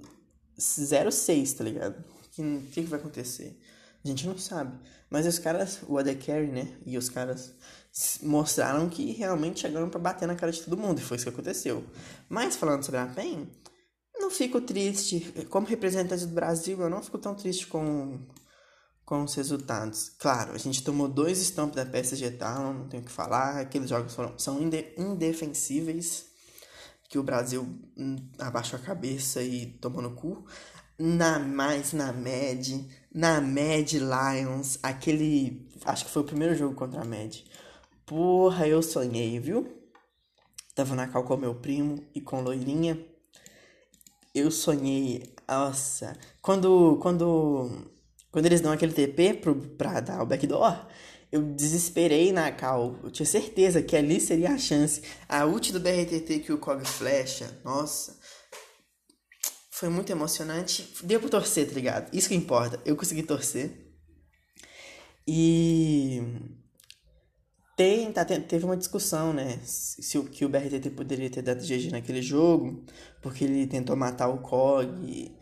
0,6, 0.59 1.57
tá 1.57 1.63
ligado? 1.63 1.99
O 1.99 2.29
que, 2.29 2.43
que, 2.71 2.83
que, 2.83 2.89
vai 2.89 2.99
acontecer? 2.99 3.59
A 4.03 4.07
gente 4.07 4.27
não 4.27 4.37
sabe. 4.37 4.77
Mas 5.09 5.25
os 5.25 5.39
caras, 5.39 5.79
o 5.87 5.97
AD 5.97 6.15
Carry, 6.15 6.47
né? 6.47 6.77
E 6.85 6.97
os 6.97 7.09
caras 7.09 7.53
mostraram 8.21 8.87
que 8.87 9.11
realmente 9.11 9.61
chegaram 9.61 9.89
para 9.89 9.99
bater 9.99 10.27
na 10.27 10.35
cara 10.35 10.51
de 10.51 10.61
todo 10.61 10.77
mundo. 10.77 10.99
E 10.99 11.01
foi 11.01 11.17
isso 11.17 11.25
que 11.25 11.31
aconteceu. 11.31 11.83
Mas 12.29 12.55
falando 12.55 12.83
sobre 12.83 12.99
a 12.99 13.07
PEN, 13.07 13.49
não 14.15 14.29
fico 14.29 14.61
triste. 14.61 15.33
Como 15.49 15.67
representante 15.67 16.25
do 16.25 16.33
Brasil, 16.33 16.79
eu 16.79 16.89
não 16.89 17.01
fico 17.01 17.17
tão 17.17 17.33
triste 17.33 17.67
com, 17.67 18.19
com 19.03 19.23
os 19.23 19.33
resultados. 19.33 20.09
Claro, 20.19 20.53
a 20.53 20.57
gente 20.57 20.83
tomou 20.83 21.07
dois 21.07 21.39
stomps 21.39 21.75
da 21.75 21.85
PSG 21.85 22.31
Talon, 22.31 22.73
não 22.73 22.87
tenho 22.87 23.03
o 23.03 23.05
que 23.05 23.11
falar. 23.11 23.59
Aqueles 23.59 23.89
jogos 23.89 24.13
foram, 24.13 24.37
são 24.37 24.59
indefensíveis 24.97 26.28
que 27.09 27.17
o 27.17 27.23
Brasil 27.23 27.67
hum, 27.97 28.15
abaixou 28.37 28.79
a 28.79 28.81
cabeça 28.81 29.41
e 29.41 29.65
tomou 29.65 30.01
no 30.01 30.11
cu. 30.11 30.45
Na 30.97 31.39
mais 31.39 31.91
na 31.93 32.13
Med, 32.13 32.87
na 33.11 33.41
Med 33.41 33.97
Lions, 33.97 34.77
aquele. 34.83 35.67
Acho 35.85 36.05
que 36.05 36.11
foi 36.11 36.21
o 36.21 36.25
primeiro 36.25 36.55
jogo 36.55 36.75
contra 36.75 37.01
a 37.01 37.05
Med. 37.05 37.43
Porra, 38.05 38.67
eu 38.67 38.81
sonhei, 38.83 39.39
viu? 39.39 39.75
Tava 40.75 40.95
na 40.95 41.07
cal 41.07 41.23
com 41.23 41.35
meu 41.37 41.55
primo 41.55 42.03
e 42.13 42.21
com 42.21 42.41
loirinha. 42.41 42.99
Eu 44.35 44.51
sonhei. 44.51 45.33
Nossa. 45.47 46.15
Quando. 46.41 46.99
Quando. 47.01 47.87
Quando 48.31 48.45
eles 48.45 48.61
dão 48.61 48.71
aquele 48.71 48.93
TP 48.93 49.33
pro, 49.33 49.55
pra 49.55 49.99
dar 50.01 50.21
o 50.21 50.25
backdoor, 50.25 50.85
eu 51.31 51.41
desesperei 51.53 52.31
na 52.31 52.51
cal. 52.51 52.99
Eu 53.03 53.11
tinha 53.11 53.25
certeza 53.25 53.81
que 53.81 53.95
ali 53.95 54.19
seria 54.19 54.51
a 54.51 54.57
chance. 54.57 55.01
A 55.27 55.45
ult 55.45 55.71
do 55.71 55.79
BRTT 55.79 56.39
que 56.39 56.51
o 56.51 56.57
Cog 56.57 56.83
flecha, 56.85 57.59
nossa. 57.63 58.17
Foi 59.69 59.89
muito 59.89 60.11
emocionante. 60.11 60.89
Deu 61.03 61.19
pra 61.19 61.29
torcer, 61.29 61.67
tá 61.67 61.73
ligado? 61.73 62.13
Isso 62.13 62.27
que 62.27 62.35
importa. 62.35 62.81
Eu 62.83 62.95
consegui 62.95 63.23
torcer. 63.23 63.87
E. 65.27 66.21
Tem, 67.77 68.11
tá, 68.11 68.25
teve 68.25 68.65
uma 68.65 68.75
discussão, 68.75 69.31
né? 69.31 69.57
Se 69.63 70.17
o 70.17 70.25
que 70.25 70.43
o 70.43 70.49
BRTT 70.49 70.89
poderia 70.89 71.29
ter 71.29 71.41
dado 71.41 71.63
GG 71.63 71.91
naquele 71.91 72.21
jogo, 72.21 72.83
porque 73.21 73.45
ele 73.45 73.65
tentou 73.67 73.95
matar 73.95 74.27
o 74.27 74.41
Cog 74.41 75.37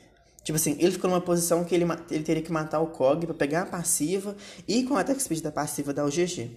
Tipo 0.47 0.55
assim, 0.55 0.77
ele 0.79 0.93
ficou 0.93 1.09
numa 1.09 1.19
posição 1.19 1.65
que 1.65 1.75
ele, 1.75 1.83
ele 2.09 2.23
teria 2.23 2.41
que 2.41 2.53
matar 2.53 2.79
o 2.79 2.87
Cog 2.87 3.25
pra 3.25 3.35
pegar 3.35 3.63
a 3.63 3.65
passiva 3.65 4.33
e 4.65 4.83
com 4.83 4.95
a 4.95 5.01
attack 5.01 5.21
speed 5.21 5.41
da 5.41 5.51
passiva 5.51 5.93
dar 5.93 6.05
o 6.05 6.09
GG. 6.09 6.49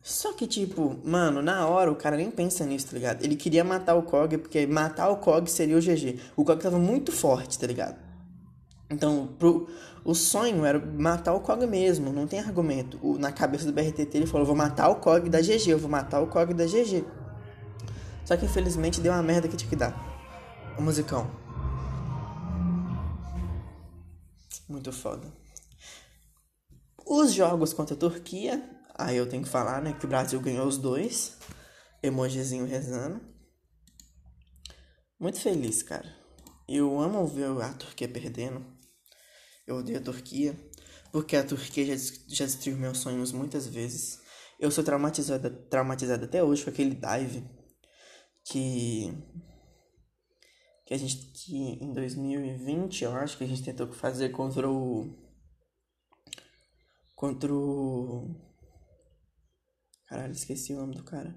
Só 0.00 0.32
que, 0.32 0.46
tipo, 0.46 0.98
mano, 1.04 1.42
na 1.42 1.66
hora 1.66 1.92
o 1.92 1.94
cara 1.94 2.16
nem 2.16 2.30
pensa 2.30 2.64
nisso, 2.64 2.86
tá 2.86 2.92
ligado? 2.94 3.22
Ele 3.22 3.36
queria 3.36 3.62
matar 3.62 3.96
o 3.96 4.02
Cog 4.02 4.38
porque 4.38 4.66
matar 4.66 5.10
o 5.10 5.18
Cog 5.18 5.46
seria 5.50 5.76
o 5.76 5.78
GG. 5.78 6.18
O 6.34 6.42
Cog 6.42 6.58
tava 6.58 6.78
muito 6.78 7.12
forte, 7.12 7.58
tá 7.58 7.66
ligado? 7.66 7.98
Então, 8.88 9.28
pro, 9.38 9.68
o 10.02 10.14
sonho 10.14 10.64
era 10.64 10.78
matar 10.78 11.34
o 11.34 11.40
Cog 11.40 11.66
mesmo, 11.66 12.14
não 12.14 12.26
tem 12.26 12.40
argumento. 12.40 12.98
O, 13.02 13.18
na 13.18 13.30
cabeça 13.30 13.66
do 13.66 13.74
BRTT 13.74 14.16
ele 14.16 14.26
falou: 14.26 14.46
vou 14.46 14.56
matar 14.56 14.88
o 14.88 14.94
Cog 14.94 15.28
da 15.28 15.42
GG, 15.42 15.68
eu 15.68 15.78
vou 15.78 15.90
matar 15.90 16.22
o 16.22 16.28
Cog 16.28 16.54
da 16.54 16.64
GG. 16.64 17.04
Só 18.24 18.38
que 18.38 18.46
infelizmente 18.46 19.02
deu 19.02 19.12
uma 19.12 19.22
merda 19.22 19.48
que 19.48 19.56
tinha 19.58 19.68
que 19.68 19.76
dar. 19.76 19.94
O 20.78 20.82
musicão. 20.82 21.44
Muito 24.68 24.92
foda. 24.92 25.32
Os 27.06 27.32
jogos 27.32 27.72
contra 27.72 27.94
a 27.94 27.98
Turquia, 27.98 28.62
aí 28.94 29.16
eu 29.16 29.28
tenho 29.28 29.44
que 29.44 29.48
falar, 29.48 29.80
né, 29.80 29.92
que 29.92 30.04
o 30.04 30.08
Brasil 30.08 30.40
ganhou 30.40 30.66
os 30.66 30.76
dois. 30.76 31.36
Emojizinho 32.02 32.66
rezando. 32.66 33.20
muito 35.18 35.40
feliz, 35.40 35.82
cara. 35.82 36.14
Eu 36.68 37.00
amo 37.00 37.26
ver 37.26 37.50
a 37.62 37.72
Turquia 37.74 38.08
perdendo. 38.08 38.64
Eu 39.66 39.76
odeio 39.76 39.98
a 39.98 40.02
Turquia. 40.02 40.56
Porque 41.12 41.36
a 41.36 41.44
Turquia 41.44 41.96
já, 41.96 42.14
já 42.28 42.44
destruiu 42.44 42.76
meus 42.76 42.98
sonhos 42.98 43.32
muitas 43.32 43.66
vezes. 43.66 44.20
Eu 44.58 44.70
sou 44.70 44.82
traumatizada, 44.82 45.48
traumatizada 45.48 46.24
até 46.24 46.42
hoje 46.42 46.64
com 46.64 46.70
aquele 46.70 46.94
dive 46.94 47.44
que 48.44 49.12
que 50.86 50.94
a 50.94 50.98
gente 50.98 51.16
que 51.16 51.84
em 51.84 51.92
2020, 51.92 53.02
eu 53.04 53.12
acho 53.16 53.36
que 53.36 53.44
a 53.44 53.46
gente 53.46 53.62
tentou 53.62 53.88
fazer 53.92 54.30
contra 54.30 54.70
o 54.70 55.12
contra 57.16 57.52
o 57.52 58.34
Caralho, 60.06 60.32
esqueci 60.32 60.72
o 60.72 60.76
nome 60.76 60.94
do 60.94 61.02
cara. 61.02 61.36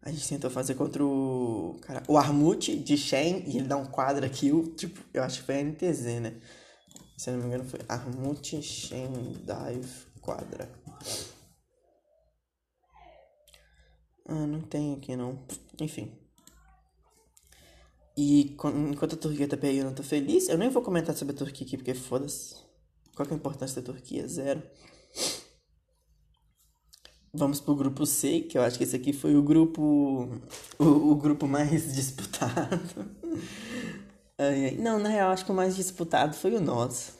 A 0.00 0.10
gente 0.10 0.26
tentou 0.26 0.50
fazer 0.50 0.74
contra 0.74 1.04
o 1.04 1.76
cara, 1.82 2.02
o 2.08 2.16
Armute 2.16 2.76
de 2.76 2.96
Shen 2.96 3.44
e 3.46 3.58
ele 3.58 3.68
dá 3.68 3.76
um 3.76 3.84
quadra 3.84 4.28
kill, 4.28 4.74
tipo, 4.74 4.98
eu 5.12 5.22
acho 5.22 5.40
que 5.40 5.46
foi 5.46 5.62
NTZ, 5.62 6.20
né? 6.20 6.40
Se 7.18 7.28
eu 7.28 7.34
não 7.34 7.42
me 7.42 7.48
engano 7.48 7.68
foi 7.68 7.80
Armute 7.88 8.62
Shen 8.62 9.12
Dive 9.44 10.06
Quadra. 10.22 10.72
Ah, 14.26 14.46
não 14.46 14.62
tem 14.62 14.94
aqui 14.94 15.14
não. 15.14 15.46
Enfim. 15.78 16.21
E 18.16 18.42
enquanto 18.42 19.14
a 19.14 19.18
Turquia 19.18 19.48
tá 19.48 19.56
perdendo, 19.56 19.88
eu 19.90 19.94
tô 19.94 20.02
feliz. 20.02 20.48
Eu 20.48 20.58
nem 20.58 20.68
vou 20.68 20.82
comentar 20.82 21.16
sobre 21.16 21.34
a 21.34 21.38
Turquia 21.38 21.66
aqui, 21.66 21.76
porque 21.76 21.94
foda-se. 21.94 22.56
Qual 23.14 23.26
que 23.26 23.32
é 23.32 23.36
a 23.36 23.38
importância 23.38 23.80
da 23.80 23.92
Turquia? 23.92 24.26
Zero. 24.28 24.62
Vamos 27.34 27.60
pro 27.60 27.74
grupo 27.74 28.04
C, 28.04 28.40
que 28.40 28.58
eu 28.58 28.62
acho 28.62 28.76
que 28.76 28.84
esse 28.84 28.94
aqui 28.94 29.12
foi 29.12 29.34
o 29.34 29.42
grupo. 29.42 30.28
O, 30.78 30.84
o 30.84 31.16
grupo 31.16 31.46
mais 31.46 31.92
disputado. 31.94 32.80
Não, 34.78 34.98
na 34.98 35.08
real, 35.08 35.30
acho 35.30 35.44
que 35.44 35.52
o 35.52 35.54
mais 35.54 35.76
disputado 35.76 36.34
foi 36.34 36.54
o 36.54 36.60
nosso. 36.60 37.12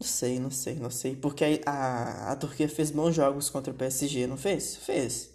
Não 0.00 0.06
sei, 0.06 0.38
não 0.38 0.50
sei, 0.50 0.74
não 0.76 0.90
sei. 0.90 1.16
Porque 1.16 1.62
a, 1.64 1.70
a, 1.70 2.32
a 2.32 2.36
Turquia 2.36 2.68
fez 2.68 2.90
bons 2.90 3.14
jogos 3.14 3.48
contra 3.48 3.72
o 3.72 3.76
PSG, 3.76 4.26
não 4.26 4.36
fez? 4.36 4.76
Fez. 4.76 5.30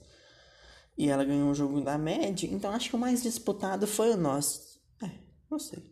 E 0.98 1.10
ela 1.10 1.26
ganhou 1.26 1.50
um 1.50 1.56
jogo 1.56 1.82
da 1.82 1.98
média, 1.98 2.48
então 2.52 2.72
acho 2.72 2.90
que 2.90 2.96
o 2.96 3.00
mais 3.00 3.24
disputado 3.24 3.88
foi 3.88 4.12
o 4.12 4.18
nosso. 4.18 4.80
É, 5.02 5.10
não 5.50 5.58
sei. 5.58 5.92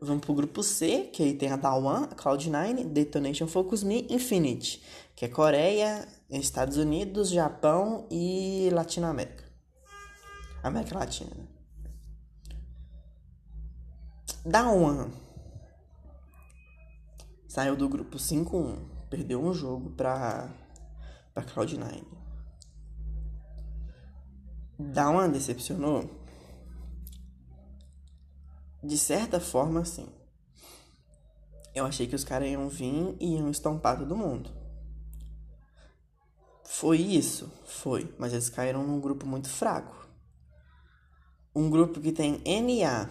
Vamos 0.00 0.24
pro 0.24 0.34
grupo 0.34 0.62
C, 0.62 1.10
que 1.12 1.22
aí 1.22 1.34
tem 1.34 1.50
a 1.52 1.56
Dawan, 1.56 2.04
a 2.04 2.14
Cloud9, 2.16 2.86
Detonation 2.86 3.46
Focus 3.46 3.84
Me, 3.84 4.06
Infinity, 4.10 4.82
que 5.14 5.24
é 5.24 5.28
Coreia, 5.28 6.08
Estados 6.28 6.76
Unidos, 6.76 7.28
Japão 7.28 8.08
e 8.10 8.68
Latinoamérica. 8.72 9.44
América 10.62 10.98
Latina, 10.98 11.30
né? 11.36 11.46
Dawan 14.44 15.12
saiu 17.46 17.76
do 17.76 17.88
grupo 17.88 18.16
5-1, 18.16 18.76
perdeu 19.08 19.40
um 19.40 19.52
jogo 19.52 19.90
pra, 19.90 20.52
pra 21.32 21.44
Cloud9. 21.44 22.21
Dawan 24.82 25.30
decepcionou? 25.30 26.10
De 28.82 28.98
certa 28.98 29.38
forma, 29.38 29.84
sim. 29.84 30.08
Eu 31.74 31.86
achei 31.86 32.06
que 32.06 32.16
os 32.16 32.24
caras 32.24 32.48
iam 32.48 32.68
vir 32.68 33.16
e 33.20 33.36
iam 33.36 33.50
estampar 33.50 33.98
todo 33.98 34.16
mundo. 34.16 34.50
Foi 36.64 36.98
isso? 36.98 37.50
Foi. 37.64 38.14
Mas 38.18 38.32
eles 38.32 38.50
caíram 38.50 38.84
num 38.84 39.00
grupo 39.00 39.26
muito 39.26 39.48
fraco. 39.48 40.08
Um 41.54 41.70
grupo 41.70 42.00
que 42.00 42.12
tem 42.12 42.42
NA, 42.44 43.08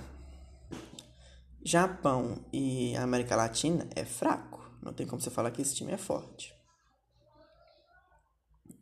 Japão 1.63 2.43
e 2.51 2.95
América 2.97 3.35
Latina 3.35 3.87
é 3.95 4.03
fraco. 4.03 4.67
Não 4.81 4.93
tem 4.93 5.05
como 5.05 5.21
você 5.21 5.29
falar 5.29 5.51
que 5.51 5.61
esse 5.61 5.75
time 5.75 5.91
é 5.91 5.97
forte. 5.97 6.53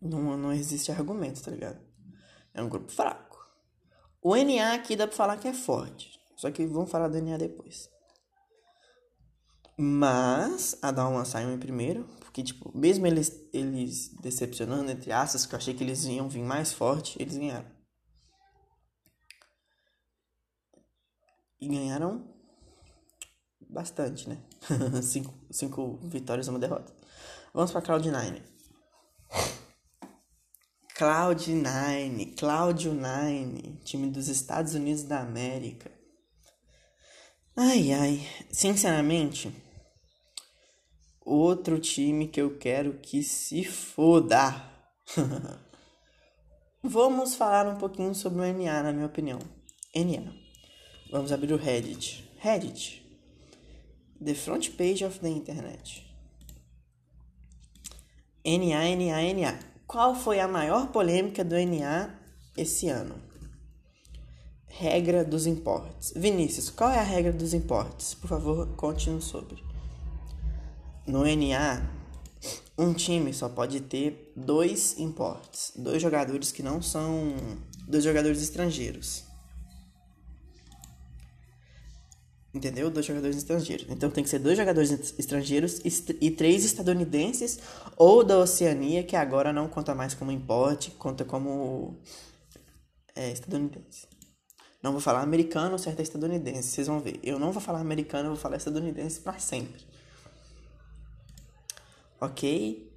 Não, 0.01 0.37
não 0.37 0.53
existe 0.53 0.91
argumento, 0.91 1.43
tá 1.43 1.51
ligado? 1.51 1.88
É 2.59 2.61
um 2.61 2.67
grupo 2.67 2.91
fraco. 2.91 3.39
O 4.21 4.35
NA 4.35 4.73
aqui 4.73 4.93
dá 4.97 5.07
pra 5.07 5.15
falar 5.15 5.37
que 5.37 5.47
é 5.47 5.53
forte. 5.53 6.19
Só 6.35 6.51
que 6.51 6.65
vamos 6.65 6.91
falar 6.91 7.07
do 7.07 7.21
NA 7.21 7.37
depois. 7.37 7.89
Mas 9.77 10.77
a 10.81 10.91
Dalma 10.91 11.23
saiu 11.23 11.53
em 11.53 11.57
primeiro. 11.57 12.03
Porque, 12.19 12.43
tipo, 12.43 12.77
mesmo 12.77 13.07
eles, 13.07 13.31
eles 13.53 14.09
decepcionando, 14.21 14.91
entre 14.91 15.09
aspas, 15.09 15.45
que 15.45 15.55
eu 15.55 15.57
achei 15.57 15.73
que 15.73 15.81
eles 15.85 16.03
iam 16.03 16.27
vir 16.27 16.43
mais 16.43 16.73
forte, 16.73 17.15
eles 17.21 17.37
ganharam. 17.37 17.71
E 21.61 21.67
ganharam 21.69 22.27
bastante, 23.69 24.27
né? 24.27 24.37
cinco, 25.01 25.33
cinco 25.49 25.97
vitórias 26.03 26.47
e 26.47 26.49
uma 26.49 26.59
derrota. 26.59 26.93
Vamos 27.53 27.71
pra 27.71 27.81
Cloud9. 27.81 28.41
Cloud9, 30.99 32.35
Cloud9, 32.35 33.81
time 33.85 34.07
dos 34.07 34.27
Estados 34.27 34.73
Unidos 34.73 35.03
da 35.03 35.21
América. 35.21 35.89
Ai, 37.55 37.93
ai, 37.93 38.27
sinceramente, 38.51 39.49
outro 41.21 41.79
time 41.79 42.27
que 42.27 42.41
eu 42.41 42.57
quero 42.57 42.99
que 42.99 43.23
se 43.23 43.63
foda. 43.63 44.61
Vamos 46.83 47.33
falar 47.33 47.65
um 47.65 47.77
pouquinho 47.77 48.13
sobre 48.13 48.41
o 48.41 48.53
NA, 48.53 48.83
na 48.83 48.91
minha 48.91 49.05
opinião. 49.05 49.39
NA. 49.95 50.33
Vamos 51.09 51.31
abrir 51.31 51.53
o 51.53 51.57
Reddit. 51.57 52.29
Reddit. 52.39 53.01
The 54.21 54.33
front 54.33 54.71
page 54.71 55.05
of 55.05 55.17
the 55.21 55.29
internet. 55.29 56.05
NA, 58.43 58.97
NA, 58.97 59.33
NA. 59.33 59.68
Qual 59.89 60.13
foi 60.13 60.39
a 60.39 60.47
maior 60.47 60.89
polêmica 60.89 61.43
do 61.43 61.55
NA 61.55 62.11
esse 62.55 62.89
ano? 62.89 63.15
Regra 64.67 65.25
dos 65.25 65.47
importes. 65.47 66.13
Vinícius, 66.15 66.69
qual 66.69 66.91
é 66.91 66.99
a 66.99 67.01
regra 67.01 67.33
dos 67.33 67.55
importes? 67.55 68.13
Por 68.13 68.27
favor, 68.27 68.67
conte-nos 68.75 69.25
sobre. 69.25 69.63
No 71.07 71.23
NA, 71.23 71.81
um 72.77 72.93
time 72.93 73.33
só 73.33 73.49
pode 73.49 73.81
ter 73.81 74.31
dois 74.35 74.99
importes, 74.99 75.73
dois 75.75 75.99
jogadores 75.99 76.51
que 76.51 76.61
não 76.61 76.83
são 76.83 77.33
dois 77.87 78.03
jogadores 78.03 78.43
estrangeiros. 78.43 79.23
Entendeu? 82.53 82.89
Dois 82.89 83.05
jogadores 83.05 83.37
estrangeiros. 83.37 83.85
Então 83.89 84.09
tem 84.09 84.23
que 84.23 84.29
ser 84.29 84.39
dois 84.39 84.57
jogadores 84.57 84.91
estrangeiros 85.19 85.81
e 86.19 86.31
três 86.31 86.65
estadunidenses 86.65 87.59
ou 87.95 88.23
da 88.23 88.39
Oceania, 88.39 89.03
que 89.03 89.15
agora 89.15 89.53
não 89.53 89.67
conta 89.67 89.93
mais 89.93 90.15
como 90.15 90.31
importe, 90.31 90.89
conta 90.91 91.23
como 91.23 91.99
é, 93.15 93.31
estadunidense. 93.31 94.07
Não 94.81 94.91
vou 94.91 95.01
falar 95.01 95.21
americano, 95.21 95.77
certo 95.77 95.99
é 95.99 96.03
estadunidense, 96.03 96.69
vocês 96.69 96.87
vão 96.87 96.99
ver. 96.99 97.19
Eu 97.21 97.37
não 97.37 97.51
vou 97.51 97.61
falar 97.61 97.81
americano, 97.81 98.29
eu 98.29 98.33
vou 98.33 98.41
falar 98.41 98.57
estadunidense 98.57 99.19
para 99.19 99.37
sempre. 99.37 99.83
Ok? 102.19 102.89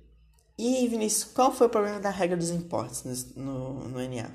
E 0.56 0.88
Vinícius, 0.88 1.24
qual 1.24 1.52
foi 1.52 1.66
o 1.66 1.70
problema 1.70 1.98
da 1.98 2.10
regra 2.10 2.36
dos 2.36 2.50
importes 2.50 3.34
no, 3.34 3.44
no, 3.44 3.88
no 3.88 3.98
NA? 3.98 4.30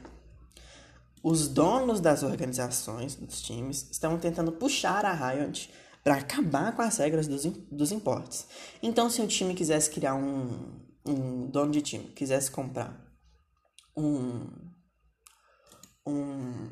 Os 1.23 1.47
donos 1.47 1.99
das 1.99 2.23
organizações, 2.23 3.15
dos 3.15 3.41
times, 3.41 3.89
estão 3.91 4.17
tentando 4.17 4.51
puxar 4.51 5.05
a 5.05 5.13
Riot 5.13 5.73
para 6.03 6.15
acabar 6.15 6.75
com 6.75 6.81
as 6.81 6.97
regras 6.97 7.27
dos, 7.27 7.43
dos 7.43 7.91
importes. 7.91 8.47
Então, 8.81 9.09
se 9.09 9.21
um 9.21 9.27
time 9.27 9.53
quisesse 9.53 9.89
criar 9.89 10.15
um, 10.15 10.79
um 11.05 11.49
dono 11.49 11.71
de 11.71 11.81
time, 11.81 12.05
quisesse 12.13 12.49
comprar 12.51 13.05
um. 13.95 14.49
Um. 16.05 16.69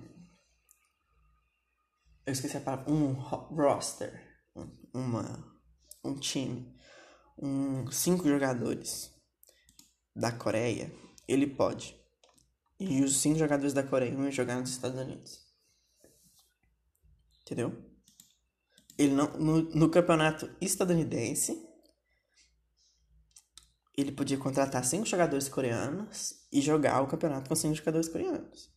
Eu 2.26 2.34
esqueci 2.34 2.56
a 2.56 2.62
palavra. 2.62 2.92
Um 2.92 3.12
roster. 3.14 4.22
Uma, 4.94 5.44
um 6.04 6.16
time. 6.16 6.74
Um, 7.38 7.92
cinco 7.92 8.30
jogadores 8.30 9.12
da 10.16 10.32
Coreia, 10.32 10.90
ele 11.28 11.46
pode 11.46 12.00
e 12.80 13.04
os 13.04 13.18
cinco 13.18 13.40
jogadores 13.40 13.74
da 13.74 13.84
Coreia 13.84 14.12
iam 14.12 14.32
jogar 14.32 14.60
nos 14.60 14.72
Estados 14.72 15.00
Unidos. 15.00 15.46
Entendeu? 17.42 17.74
Ele 18.98 19.14
não, 19.14 19.28
no, 19.38 19.62
no 19.76 19.90
campeonato 19.90 20.50
estadunidense, 20.60 21.64
ele 23.98 24.12
podia 24.12 24.38
contratar 24.38 24.84
cinco 24.84 25.06
jogadores 25.06 25.48
coreanos 25.48 26.46
e 26.52 26.62
jogar 26.62 27.02
o 27.02 27.08
campeonato 27.08 27.48
com 27.48 27.56
cinco 27.56 27.76
jogadores 27.76 28.10
coreanos. 28.10 28.74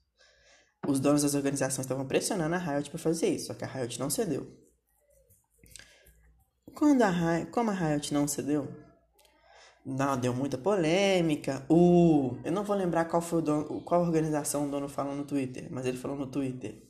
Os 0.87 1.01
donos 1.01 1.23
das 1.23 1.35
organizações 1.35 1.85
estavam 1.85 2.07
pressionando 2.07 2.55
a 2.55 2.59
Riot 2.59 2.91
para 2.91 2.99
fazer 2.99 3.29
isso, 3.29 3.47
só 3.47 3.55
que 3.55 3.65
a 3.65 3.67
Riot 3.67 3.99
não 3.99 4.09
cedeu. 4.09 4.47
Quando 6.75 7.03
a 7.03 7.11
Riot, 7.11 7.51
como 7.51 7.71
a 7.71 7.75
Riot 7.75 8.15
não 8.15 8.29
cedeu, 8.29 8.73
Não, 9.85 10.19
deu 10.19 10.35
muita 10.35 10.59
polêmica. 10.59 11.65
O. 11.69 12.37
Eu 12.45 12.53
não 12.53 12.65
vou 12.65 12.77
lembrar 12.77 13.07
qual 13.07 13.23
foi 13.23 13.39
o 13.39 13.43
dono, 13.43 13.81
qual 13.83 14.03
organização 14.03 14.67
o 14.67 14.71
dono 14.71 14.89
falou 14.89 15.15
no 15.15 15.25
Twitter, 15.25 15.69
mas 15.71 15.87
ele 15.87 15.97
falou 15.97 16.17
no 16.17 16.27
Twitter. 16.27 16.83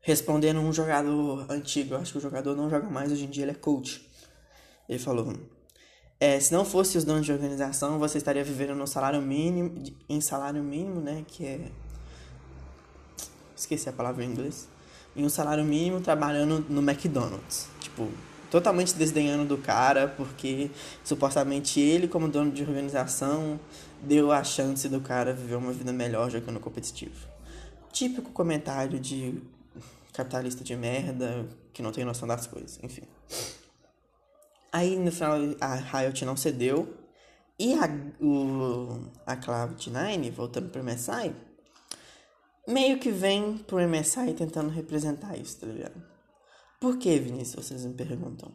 Respondendo 0.00 0.60
um 0.60 0.72
jogador 0.72 1.46
antigo, 1.50 1.94
acho 1.96 2.12
que 2.12 2.18
o 2.18 2.20
jogador 2.20 2.56
não 2.56 2.70
joga 2.70 2.88
mais, 2.88 3.12
hoje 3.12 3.26
em 3.26 3.30
dia 3.30 3.44
ele 3.44 3.50
é 3.50 3.54
coach. 3.54 4.08
Ele 4.88 4.98
falou: 4.98 5.34
é, 6.18 6.38
se 6.38 6.52
não 6.52 6.66
fosse 6.66 6.98
os 6.98 7.04
donos 7.04 7.24
de 7.24 7.32
organização, 7.32 7.98
você 7.98 8.18
estaria 8.18 8.44
vivendo 8.44 8.74
no 8.74 8.86
salário 8.86 9.22
mínimo, 9.22 9.82
em 10.06 10.20
salário 10.20 10.62
mínimo, 10.62 11.00
né? 11.00 11.24
Que 11.26 11.46
é. 11.46 11.72
Esqueci 13.56 13.88
a 13.88 13.92
palavra 13.92 14.22
em 14.22 14.30
inglês. 14.30 14.68
Em 15.16 15.24
um 15.24 15.30
salário 15.30 15.64
mínimo 15.64 16.00
trabalhando 16.00 16.64
no 16.68 16.82
McDonald's. 16.82 17.68
Tipo, 17.80 18.10
totalmente 18.50 18.94
desdenhando 18.94 19.44
do 19.44 19.58
cara, 19.58 20.08
porque 20.08 20.70
supostamente 21.04 21.80
ele, 21.80 22.08
como 22.08 22.28
dono 22.28 22.50
de 22.50 22.62
organização, 22.62 23.60
deu 24.02 24.32
a 24.32 24.42
chance 24.42 24.88
do 24.88 25.00
cara 25.00 25.32
viver 25.32 25.56
uma 25.56 25.72
vida 25.72 25.92
melhor 25.92 26.30
jogando 26.30 26.58
competitivo. 26.58 27.28
Típico 27.92 28.30
comentário 28.32 28.98
de 28.98 29.40
capitalista 30.12 30.64
de 30.64 30.74
merda, 30.76 31.46
que 31.72 31.82
não 31.82 31.92
tem 31.92 32.04
noção 32.04 32.26
das 32.26 32.46
coisas, 32.46 32.78
enfim. 32.82 33.02
Aí 34.72 34.96
no 34.96 35.10
final 35.10 35.36
a 35.60 35.74
Riot 35.74 36.24
não 36.24 36.36
cedeu. 36.36 36.96
E 37.58 37.74
a, 37.74 37.90
o, 38.20 39.04
a 39.26 39.36
Cloud9, 39.36 40.30
voltando 40.30 40.70
pro 40.70 40.82
MSI, 40.82 41.34
meio 42.66 42.98
que 42.98 43.10
vem 43.10 43.58
pro 43.58 43.86
MSI 43.86 44.32
tentando 44.32 44.70
representar 44.70 45.36
isso, 45.36 45.58
tá 45.58 45.66
ligado? 45.66 46.09
Por 46.80 46.96
que, 46.96 47.18
Vinícius? 47.18 47.66
Vocês 47.66 47.84
me 47.84 47.92
perguntam. 47.92 48.50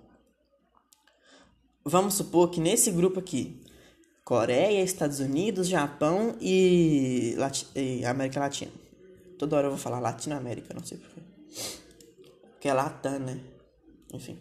Vamos 1.83 2.15
supor 2.15 2.49
que 2.49 2.59
nesse 2.59 2.89
grupo 2.89 3.19
aqui, 3.19 3.61
Coreia, 4.23 4.81
Estados 4.81 5.19
Unidos, 5.19 5.67
Japão 5.67 6.35
e, 6.41 7.35
Lati 7.37 7.67
e 7.75 8.03
América 8.03 8.39
Latina. 8.39 8.71
Toda 9.37 9.55
hora 9.55 9.67
eu 9.67 9.71
vou 9.71 9.79
falar 9.79 9.99
Latinoamérica, 9.99 10.73
não 10.73 10.83
sei 10.83 10.97
porquê. 10.97 11.21
Porque 12.53 12.67
é 12.67 12.73
Latam, 12.73 13.19
né? 13.19 13.39
Enfim. 14.11 14.39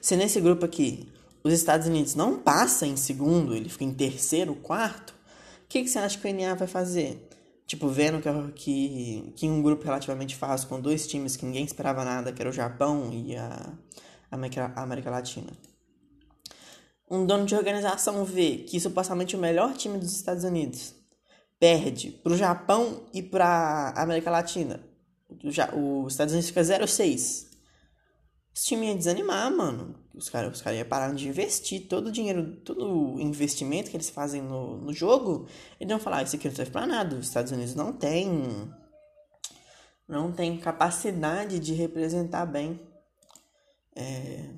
Se 0.00 0.16
nesse 0.16 0.40
grupo 0.40 0.64
aqui 0.64 1.06
os 1.44 1.52
Estados 1.52 1.86
Unidos 1.86 2.14
não 2.14 2.38
passa 2.38 2.86
em 2.86 2.96
segundo, 2.96 3.54
ele 3.54 3.68
fica 3.68 3.84
em 3.84 3.92
terceiro, 3.92 4.54
quarto, 4.54 5.10
o 5.10 5.68
que, 5.68 5.82
que 5.82 5.88
você 5.90 5.98
acha 5.98 6.18
que 6.18 6.26
o 6.26 6.34
NA 6.34 6.54
vai 6.54 6.66
fazer? 6.66 7.27
Tipo, 7.68 7.86
vendo 7.86 8.22
que, 8.22 8.52
que, 8.54 9.32
que 9.36 9.46
um 9.46 9.60
grupo 9.62 9.84
relativamente 9.84 10.34
fácil, 10.34 10.66
com 10.68 10.80
dois 10.80 11.06
times 11.06 11.36
que 11.36 11.44
ninguém 11.44 11.66
esperava 11.66 12.02
nada, 12.02 12.32
que 12.32 12.40
era 12.40 12.48
o 12.48 12.52
Japão 12.52 13.10
e 13.12 13.36
a 13.36 13.74
América, 14.30 14.72
a 14.74 14.82
América 14.82 15.10
Latina. 15.10 15.52
Um 17.10 17.26
dono 17.26 17.44
de 17.44 17.54
organização 17.54 18.24
vê 18.24 18.56
que 18.56 18.80
supostamente 18.80 19.36
o 19.36 19.38
melhor 19.38 19.74
time 19.74 19.98
dos 19.98 20.16
Estados 20.16 20.44
Unidos 20.44 20.94
perde 21.60 22.10
pro 22.10 22.38
Japão 22.38 23.02
e 23.12 23.22
pra 23.22 23.92
América 23.94 24.30
Latina. 24.30 24.80
O, 25.74 26.04
os 26.04 26.14
Estados 26.14 26.32
Unidos 26.32 26.48
fica 26.48 26.62
0-6. 26.62 27.47
Esse 28.58 28.66
time 28.66 28.88
ia 28.88 28.96
desanimar, 28.96 29.54
mano. 29.54 29.94
Os 30.12 30.28
caras 30.28 30.56
os 30.56 30.60
cara 30.60 30.74
iam 30.74 30.84
parar 30.84 31.14
de 31.14 31.28
investir 31.28 31.86
todo 31.86 32.08
o 32.08 32.10
dinheiro, 32.10 32.56
todo 32.64 33.14
o 33.14 33.20
investimento 33.20 33.88
que 33.88 33.96
eles 33.96 34.10
fazem 34.10 34.42
no, 34.42 34.78
no 34.78 34.92
jogo. 34.92 35.46
Eles 35.78 35.88
iam 35.88 36.00
falar: 36.00 36.18
ah, 36.18 36.22
Isso 36.24 36.34
aqui 36.34 36.48
não 36.48 36.56
serve 36.56 36.72
pra 36.72 36.84
nada. 36.84 37.14
Os 37.14 37.28
Estados 37.28 37.52
Unidos 37.52 37.76
não 37.76 37.92
tem. 37.92 38.28
Não 40.08 40.32
tem 40.32 40.58
capacidade 40.58 41.60
de 41.60 41.72
representar 41.72 42.46
bem 42.46 42.80
é, 43.94 44.50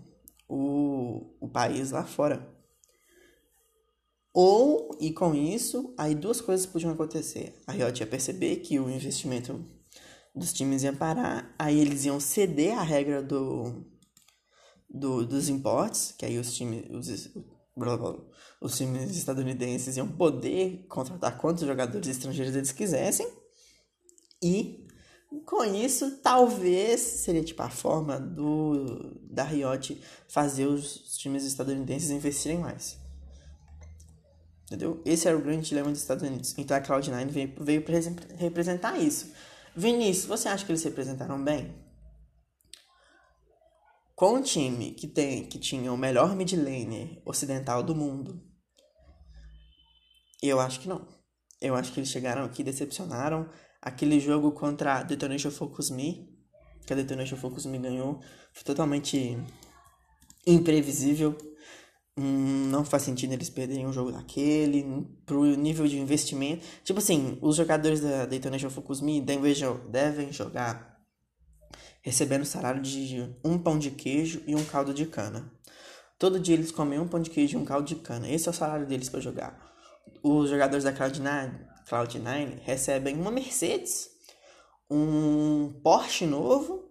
o, 0.49 1.35
o 1.39 1.47
país 1.47 1.91
lá 1.91 2.03
fora. 2.03 2.49
Ou, 4.33 4.97
e 4.99 5.13
com 5.13 5.35
isso, 5.35 5.93
aí 5.99 6.15
duas 6.15 6.41
coisas 6.41 6.65
podiam 6.65 6.93
acontecer. 6.93 7.55
A 7.67 7.73
Riot 7.73 8.01
ia 8.01 8.07
perceber 8.07 8.57
que 8.57 8.79
o 8.79 8.89
investimento 8.89 9.63
dos 10.35 10.53
times 10.53 10.83
ia 10.83 10.93
parar, 10.93 11.55
aí 11.59 11.79
eles 11.79 12.05
iam 12.05 12.21
ceder 12.21 12.79
a 12.79 12.83
regra 12.83 13.23
do, 13.23 13.85
do 14.89 15.27
dos 15.27 15.49
importes, 15.49 16.15
que 16.17 16.25
aí 16.25 16.39
os 16.39 16.55
times 16.55 16.85
os, 16.91 17.31
os 18.61 18.77
times 18.77 19.17
estadunidenses 19.17 19.97
iam 19.97 20.09
poder 20.09 20.87
contratar 20.89 21.39
quantos 21.39 21.67
jogadores 21.67 22.09
estrangeiros 22.09 22.55
eles 22.55 22.73
quisessem. 22.73 23.29
E 24.43 24.87
com 25.45 25.65
isso, 25.65 26.19
talvez 26.23 27.01
seria 27.01 27.45
tipo 27.45 27.63
a 27.63 27.71
forma 27.71 28.19
do 28.19 29.17
da 29.31 29.45
Riot 29.45 30.01
fazer 30.29 30.67
os 30.67 31.17
times 31.19 31.45
estadunidenses 31.45 32.11
investirem 32.11 32.59
mais. 32.59 32.99
Entendeu? 34.65 35.03
Esse 35.05 35.27
era 35.27 35.37
o 35.37 35.41
grande 35.43 35.69
dilema 35.69 35.91
dos 35.91 36.01
Estados 36.01 36.23
Unidos. 36.23 36.55
Então 36.57 36.77
a 36.77 36.81
Cloud9 36.81 37.27
veio, 37.27 37.53
veio 37.59 37.85
representar 38.39 38.99
isso. 38.99 39.33
Vinícius, 39.81 40.27
você 40.27 40.47
acha 40.47 40.65
que 40.65 40.71
eles 40.71 40.85
representaram 40.85 41.43
bem? 41.43 41.75
Com 44.15 44.35
um 44.35 44.43
time 44.43 44.93
que, 44.93 45.09
tem, 45.09 45.47
que 45.47 45.59
tinha 45.59 45.91
o 45.91 45.97
melhor 45.97 46.37
mid 46.37 46.53
laner 46.53 47.23
ocidental 47.25 47.83
do 47.83 47.95
mundo, 47.95 48.45
eu 50.43 50.61
acho 50.61 50.81
que 50.81 50.89
não. 50.89 51.09
Eu 51.59 51.75
acho 51.75 51.93
que 51.93 52.01
eles 52.01 52.11
chegaram 52.11 52.45
aqui 52.45 52.63
decepcionaram. 52.63 53.49
Aquele 53.81 54.21
jogo 54.21 54.53
contra 54.53 54.99
a 54.99 55.03
Detonation 55.03 55.51
Focus 55.51 55.89
Me, 55.89 56.29
que 56.87 56.93
a 56.93 56.97
Detonation 56.97 57.39
Focus 57.39 57.65
Me 57.65 57.79
ganhou, 57.79 58.21
foi 58.53 58.65
totalmente 58.65 59.39
imprevisível. 60.47 61.35
Hum, 62.23 62.69
não 62.71 62.85
faz 62.85 63.05
sentido 63.05 63.33
eles 63.33 63.49
perderem 63.49 63.87
um 63.87 63.93
jogo 63.95 64.13
daquele, 64.13 64.85
pro 65.25 65.43
nível 65.57 65.87
de 65.89 65.99
investimento. 65.99 66.63
Tipo 66.85 66.99
assim, 66.99 67.39
os 67.41 67.57
jogadores 67.57 68.01
da 68.01 68.27
Detonation 68.27 68.69
Focus 68.69 69.01
Me 69.01 69.23
devem, 69.23 69.55
devem 69.89 70.31
jogar 70.31 71.01
recebendo 72.03 72.45
salário 72.45 72.83
de 72.83 73.35
um 73.43 73.59
pão 73.59 73.79
de 73.79 73.91
queijo 73.91 74.43
e 74.47 74.55
um 74.55 74.63
caldo 74.67 74.93
de 74.93 75.07
cana. 75.07 75.51
Todo 76.19 76.39
dia 76.39 76.55
eles 76.55 76.71
comem 76.71 76.99
um 76.99 77.09
pão 77.09 77.21
de 77.21 77.31
queijo 77.31 77.57
e 77.57 77.61
um 77.61 77.65
caldo 77.65 77.87
de 77.87 77.97
cana. 77.97 78.29
Esse 78.29 78.49
é 78.49 78.51
o 78.51 78.55
salário 78.55 78.87
deles 78.87 79.09
para 79.09 79.21
jogar. 79.21 79.59
Os 80.23 80.51
jogadores 80.51 80.85
da 80.85 80.93
Cloud9, 80.93 81.59
Cloud9 81.89 82.59
recebem 82.61 83.17
uma 83.17 83.31
Mercedes, 83.31 84.11
um 84.91 85.81
Porsche 85.83 86.27
novo, 86.27 86.85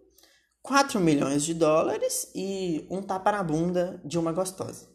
4 0.64 1.00
milhões 1.00 1.44
de 1.44 1.54
dólares 1.54 2.32
e 2.34 2.88
um 2.90 3.04
tapa 3.04 3.32
na 3.32 3.44
bunda 3.44 4.02
de 4.04 4.18
uma 4.18 4.32
gostosa. 4.32 4.89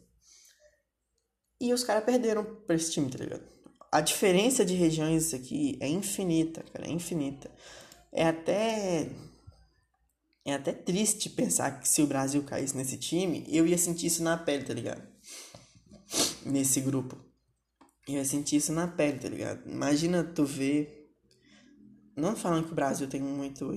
E 1.65 1.73
os 1.73 1.83
caras 1.83 2.03
perderam 2.03 2.45
pra 2.45 2.75
esse 2.75 2.91
time, 2.91 3.09
tá 3.09 3.17
ligado? 3.17 3.41
A 3.91 3.99
diferença 3.99 4.63
de 4.63 4.75
regiões 4.75 5.33
aqui 5.33 5.79
é 5.81 5.87
infinita, 5.87 6.63
cara, 6.71 6.87
é 6.87 6.91
infinita. 6.91 7.49
É 8.11 8.27
até. 8.27 9.09
É 10.45 10.53
até 10.53 10.71
triste 10.71 11.27
pensar 11.27 11.79
que 11.79 11.89
se 11.89 12.03
o 12.03 12.07
Brasil 12.07 12.43
caísse 12.43 12.77
nesse 12.77 12.97
time, 12.97 13.43
eu 13.49 13.65
ia 13.65 13.79
sentir 13.79 14.05
isso 14.05 14.21
na 14.21 14.37
pele, 14.37 14.63
tá 14.63 14.75
ligado? 14.75 15.01
Nesse 16.45 16.81
grupo. 16.81 17.17
Eu 18.07 18.15
ia 18.15 18.25
sentir 18.25 18.57
isso 18.57 18.71
na 18.71 18.87
pele, 18.87 19.17
tá 19.17 19.27
ligado? 19.27 19.67
Imagina 19.67 20.23
tu 20.23 20.45
ver. 20.45 21.09
Não 22.15 22.35
falando 22.35 22.67
que 22.67 22.73
o 22.73 22.75
Brasil 22.75 23.07
tem 23.07 23.19
muito, 23.19 23.71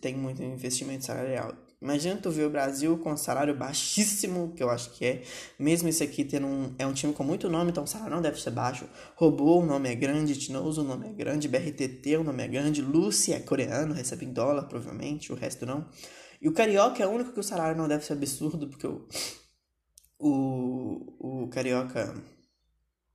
tem 0.00 0.14
muito 0.14 0.40
investimento 0.44 1.06
salarial. 1.06 1.56
Imagina 1.82 2.16
tu 2.16 2.30
ver 2.30 2.46
o 2.46 2.50
Brasil 2.50 2.96
com 2.98 3.12
um 3.12 3.16
salário 3.16 3.56
baixíssimo, 3.56 4.52
que 4.54 4.62
eu 4.62 4.70
acho 4.70 4.90
que 4.92 5.04
é. 5.04 5.22
Mesmo 5.58 5.88
isso 5.88 6.04
aqui 6.04 6.24
tendo 6.24 6.46
um. 6.46 6.72
É 6.78 6.86
um 6.86 6.92
time 6.92 7.12
com 7.12 7.24
muito 7.24 7.50
nome, 7.50 7.72
então 7.72 7.82
o 7.82 7.86
salário 7.88 8.14
não 8.14 8.22
deve 8.22 8.40
ser 8.40 8.52
baixo. 8.52 8.86
Robô, 9.16 9.58
o 9.58 9.66
nome 9.66 9.90
é 9.90 9.94
grande. 9.96 10.36
Tinozo, 10.36 10.82
o 10.82 10.84
nome 10.84 11.08
é 11.08 11.12
grande. 11.12 11.48
BRTT, 11.48 12.18
o 12.18 12.22
nome 12.22 12.44
é 12.44 12.46
grande. 12.46 12.80
Lucy 12.80 13.32
é 13.32 13.40
coreano, 13.40 13.92
recebe 13.92 14.24
em 14.24 14.32
dólar, 14.32 14.68
provavelmente. 14.68 15.32
O 15.32 15.34
resto 15.34 15.66
não. 15.66 15.88
E 16.40 16.48
o 16.48 16.52
Carioca 16.52 17.02
é 17.02 17.06
o 17.06 17.10
único 17.10 17.32
que 17.32 17.40
o 17.40 17.42
salário 17.42 17.76
não 17.76 17.88
deve 17.88 18.04
ser 18.04 18.12
absurdo, 18.12 18.68
porque 18.68 18.86
o. 18.86 19.08
O, 20.24 21.42
o 21.44 21.48
Carioca 21.48 22.14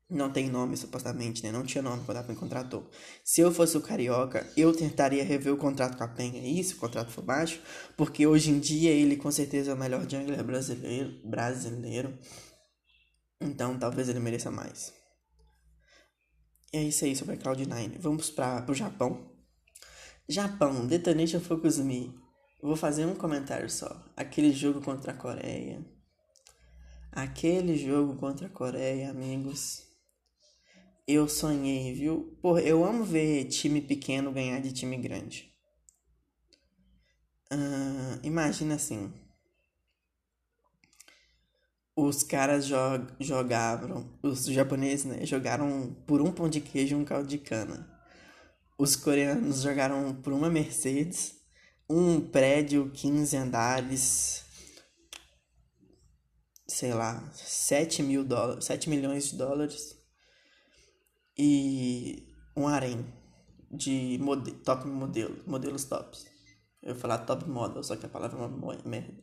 não 0.09 0.31
tem 0.31 0.49
nome, 0.49 0.77
supostamente, 0.77 1.43
né? 1.43 1.51
Não 1.51 1.65
tinha 1.65 1.81
nome 1.81 2.03
quando 2.05 2.17
a 2.17 2.23
PEN 2.23 2.35
contratou. 2.35 2.89
Se 3.25 3.41
eu 3.41 3.51
fosse 3.51 3.77
o 3.77 3.81
Carioca, 3.81 4.49
eu 4.55 4.73
tentaria 4.73 5.23
rever 5.23 5.53
o 5.53 5.57
contrato 5.57 5.97
com 5.97 6.03
a 6.03 6.07
PEN 6.07 6.39
aí, 6.39 6.63
se 6.63 6.75
o 6.75 6.77
contrato 6.77 7.11
for 7.11 7.23
baixo, 7.23 7.61
porque 7.97 8.25
hoje 8.25 8.49
em 8.49 8.59
dia 8.59 8.91
ele 8.91 9.17
com 9.17 9.29
certeza 9.29 9.71
é 9.71 9.73
o 9.73 9.77
melhor 9.77 10.09
jungler 10.09 10.41
brasileiro, 10.43 11.19
brasileiro. 11.25 12.17
Então 13.41 13.77
talvez 13.77 14.07
ele 14.07 14.19
mereça 14.19 14.49
mais. 14.49 14.93
E 16.73 16.77
é 16.77 16.83
isso 16.83 17.03
aí 17.03 17.15
sobre 17.15 17.35
a 17.35 17.37
Cloud9. 17.37 17.99
Vamos 17.99 18.29
para 18.29 18.65
o 18.69 18.73
Japão. 18.73 19.29
Japão, 20.27 20.87
Detonation 20.87 21.41
Focus 21.41 21.79
Me. 21.79 22.17
Vou 22.61 22.75
fazer 22.75 23.05
um 23.05 23.15
comentário 23.15 23.69
só. 23.69 24.05
Aquele 24.15 24.51
jogo 24.51 24.81
contra 24.81 25.11
a 25.11 25.15
Coreia. 25.15 25.85
Aquele 27.11 27.77
jogo 27.77 28.15
contra 28.15 28.47
a 28.47 28.49
Coreia, 28.49 29.11
amigos 29.11 29.86
eu 31.07 31.27
sonhei, 31.27 31.93
viu? 31.93 32.37
Pô, 32.41 32.59
eu 32.59 32.83
amo 32.83 33.03
ver 33.03 33.45
time 33.45 33.81
pequeno 33.81 34.31
ganhar 34.31 34.59
de 34.61 34.73
time 34.73 34.97
grande. 34.97 35.53
Uh, 37.51 38.19
imagina 38.23 38.75
assim. 38.75 39.13
os 41.97 42.21
caras 42.21 42.67
jo 42.67 42.75
jogavam, 43.19 44.07
os 44.21 44.45
japoneses, 44.45 45.05
né, 45.05 45.25
jogaram 45.25 45.95
por 46.05 46.21
um 46.21 46.31
pão 46.31 46.47
de 46.47 46.61
queijo 46.61 46.95
e 46.95 46.99
um 46.99 47.03
caldo 47.03 47.27
de 47.27 47.39
cana. 47.39 47.91
Os 48.77 48.95
coreanos 48.95 49.61
jogaram 49.63 50.13
por 50.21 50.31
uma 50.31 50.47
Mercedes, 50.47 51.33
um 51.89 52.21
prédio, 52.21 52.91
15 52.91 53.35
andares, 53.35 54.45
sei 56.67 56.93
lá, 56.93 57.31
7 57.33 58.03
mil 58.03 58.23
dólares, 58.23 58.65
7 58.65 58.89
milhões 58.89 59.31
de 59.31 59.37
dólares 59.37 59.96
e 61.37 62.23
um 62.55 62.67
harém 62.67 63.05
de 63.71 64.17
mode 64.21 64.51
top 64.51 64.87
modelo, 64.87 65.37
modelos 65.45 65.83
tops. 65.85 66.25
Eu 66.81 66.89
ia 66.89 66.95
falar 66.95 67.19
top 67.19 67.49
model, 67.49 67.83
só 67.83 67.95
que 67.95 68.05
a 68.05 68.09
palavra 68.09 68.39
é 68.39 68.45
uma 68.45 68.77
merda. 68.85 69.13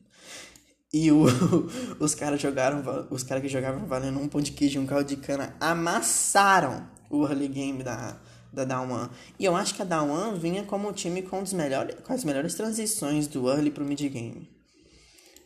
E 0.92 1.10
o, 1.10 1.24
os 1.98 2.14
caras 2.14 2.40
jogaram, 2.40 2.82
os 3.10 3.22
caras 3.22 3.42
que 3.42 3.48
jogavam 3.48 3.86
valendo 3.86 4.20
um 4.20 4.28
pão 4.28 4.40
de 4.40 4.52
queijo 4.52 4.78
e 4.78 4.82
um 4.82 4.86
caldo 4.86 5.08
de 5.08 5.16
cana 5.16 5.56
amassaram 5.60 6.88
o 7.10 7.26
early 7.26 7.48
game 7.48 7.82
da, 7.82 8.20
da 8.52 8.64
Down 8.64 9.10
E 9.38 9.44
eu 9.44 9.56
acho 9.56 9.74
que 9.74 9.82
a 9.82 9.84
Down 9.84 10.36
vinha 10.36 10.64
como 10.64 10.92
time 10.92 11.22
com, 11.22 11.42
melhores, 11.52 11.96
com 11.96 12.12
as 12.12 12.24
melhores 12.24 12.54
transições 12.54 13.26
do 13.26 13.48
early 13.50 13.70
pro 13.70 13.84
mid 13.84 14.00
game 14.00 14.48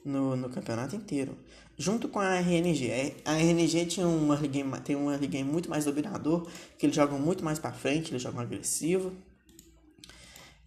no, 0.04 0.36
no 0.36 0.50
campeonato 0.50 0.94
inteiro. 0.96 1.36
Junto 1.78 2.08
com 2.08 2.18
a 2.18 2.40
RNG. 2.40 3.14
A 3.24 3.34
RNG 3.34 3.86
tinha 3.86 4.06
um 4.06 4.32
early 4.32 4.48
game, 4.48 4.80
tem 4.80 4.96
um 4.96 5.12
early 5.12 5.28
game 5.28 5.48
muito 5.48 5.70
mais 5.70 5.84
dominador, 5.84 6.48
que 6.76 6.86
eles 6.86 6.96
jogam 6.96 7.20
muito 7.20 7.44
mais 7.44 7.60
para 7.60 7.72
frente, 7.72 8.10
eles 8.10 8.20
jogam 8.20 8.40
agressivo. 8.40 9.12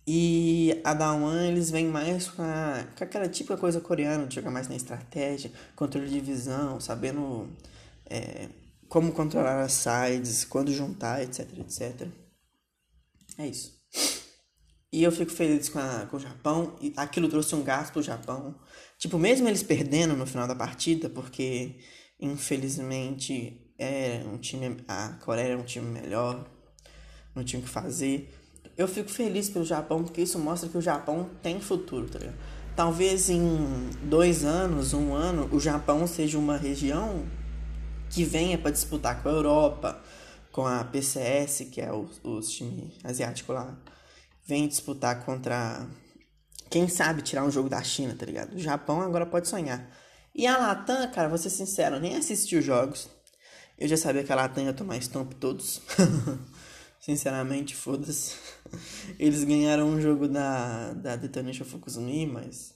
E 0.07 0.81
a 0.83 0.93
Dawn 0.93 1.33
eles 1.43 1.69
vêm 1.69 1.85
mais 1.85 2.29
com, 2.29 2.41
a, 2.41 2.85
com 2.97 3.03
aquela 3.03 3.27
típica 3.27 3.57
coisa 3.57 3.81
coreana, 3.81 4.25
de 4.25 4.35
jogar 4.35 4.51
mais 4.51 4.67
na 4.67 4.75
estratégia, 4.75 5.51
controle 5.75 6.09
de 6.09 6.19
visão, 6.19 6.79
sabendo 6.79 7.47
é, 8.09 8.47
como 8.87 9.11
controlar 9.11 9.61
as 9.61 9.73
sides, 9.73 10.45
quando 10.45 10.71
juntar, 10.71 11.21
etc, 11.21 11.47
etc. 11.59 12.07
É 13.37 13.47
isso. 13.47 13.79
E 14.93 15.03
eu 15.03 15.11
fico 15.11 15.31
feliz 15.31 15.69
com, 15.69 15.79
a, 15.79 16.05
com 16.07 16.17
o 16.17 16.19
Japão. 16.19 16.75
E 16.81 16.93
aquilo 16.97 17.29
trouxe 17.29 17.55
um 17.55 17.63
gasto 17.63 17.93
pro 17.93 18.01
Japão. 18.01 18.55
Tipo, 19.01 19.17
mesmo 19.17 19.47
eles 19.47 19.63
perdendo 19.63 20.15
no 20.15 20.27
final 20.27 20.47
da 20.47 20.53
partida, 20.53 21.09
porque 21.09 21.79
infelizmente 22.19 23.59
é 23.79 24.23
um 24.31 24.37
time. 24.37 24.77
A 24.87 25.17
Coreia 25.25 25.53
é 25.53 25.57
um 25.57 25.63
time 25.63 25.87
melhor. 25.87 26.47
Não 27.33 27.43
tinha 27.43 27.59
o 27.59 27.63
que 27.63 27.69
fazer. 27.69 28.31
Eu 28.77 28.87
fico 28.87 29.09
feliz 29.09 29.49
pelo 29.49 29.65
Japão, 29.65 30.03
porque 30.03 30.21
isso 30.21 30.37
mostra 30.37 30.69
que 30.69 30.77
o 30.77 30.81
Japão 30.81 31.31
tem 31.41 31.59
futuro, 31.59 32.07
tá 32.07 32.19
ligado? 32.19 32.37
Talvez 32.75 33.27
em 33.27 33.89
dois 34.03 34.45
anos, 34.45 34.93
um 34.93 35.15
ano, 35.15 35.49
o 35.51 35.59
Japão 35.59 36.05
seja 36.05 36.37
uma 36.37 36.55
região 36.55 37.25
que 38.07 38.23
venha 38.23 38.55
para 38.55 38.69
disputar 38.69 39.23
com 39.23 39.29
a 39.29 39.31
Europa, 39.31 39.99
com 40.51 40.67
a 40.67 40.83
PCS, 40.83 41.69
que 41.71 41.81
é 41.81 41.91
o, 41.91 42.07
o 42.23 42.39
time 42.41 42.93
asiático 43.03 43.51
lá, 43.51 43.75
vem 44.45 44.67
disputar 44.67 45.25
contra. 45.25 45.87
Quem 46.71 46.87
sabe 46.87 47.21
tirar 47.21 47.43
um 47.43 47.51
jogo 47.51 47.67
da 47.67 47.83
China, 47.83 48.15
tá 48.17 48.25
ligado? 48.25 48.55
O 48.55 48.57
Japão 48.57 49.01
agora 49.01 49.25
pode 49.25 49.49
sonhar. 49.49 49.93
E 50.33 50.47
a 50.47 50.57
Latam, 50.57 51.11
cara, 51.11 51.27
vou 51.27 51.37
ser 51.37 51.49
sincero, 51.49 51.99
nem 51.99 52.15
assisti 52.15 52.55
os 52.55 52.63
jogos. 52.63 53.09
Eu 53.77 53.89
já 53.89 53.97
sabia 53.97 54.23
que 54.23 54.31
a 54.31 54.35
Latam 54.35 54.63
ia 54.63 54.71
tomar 54.71 54.95
stomp 54.97 55.33
todos. 55.33 55.81
Sinceramente, 57.01 57.75
foda-se. 57.75 58.35
Eles 59.19 59.43
ganharam 59.43 59.89
um 59.89 59.99
jogo 59.99 60.29
da, 60.29 60.93
da 60.93 61.17
Detonation 61.17 61.65
Focus.me, 61.65 62.25
mas. 62.25 62.73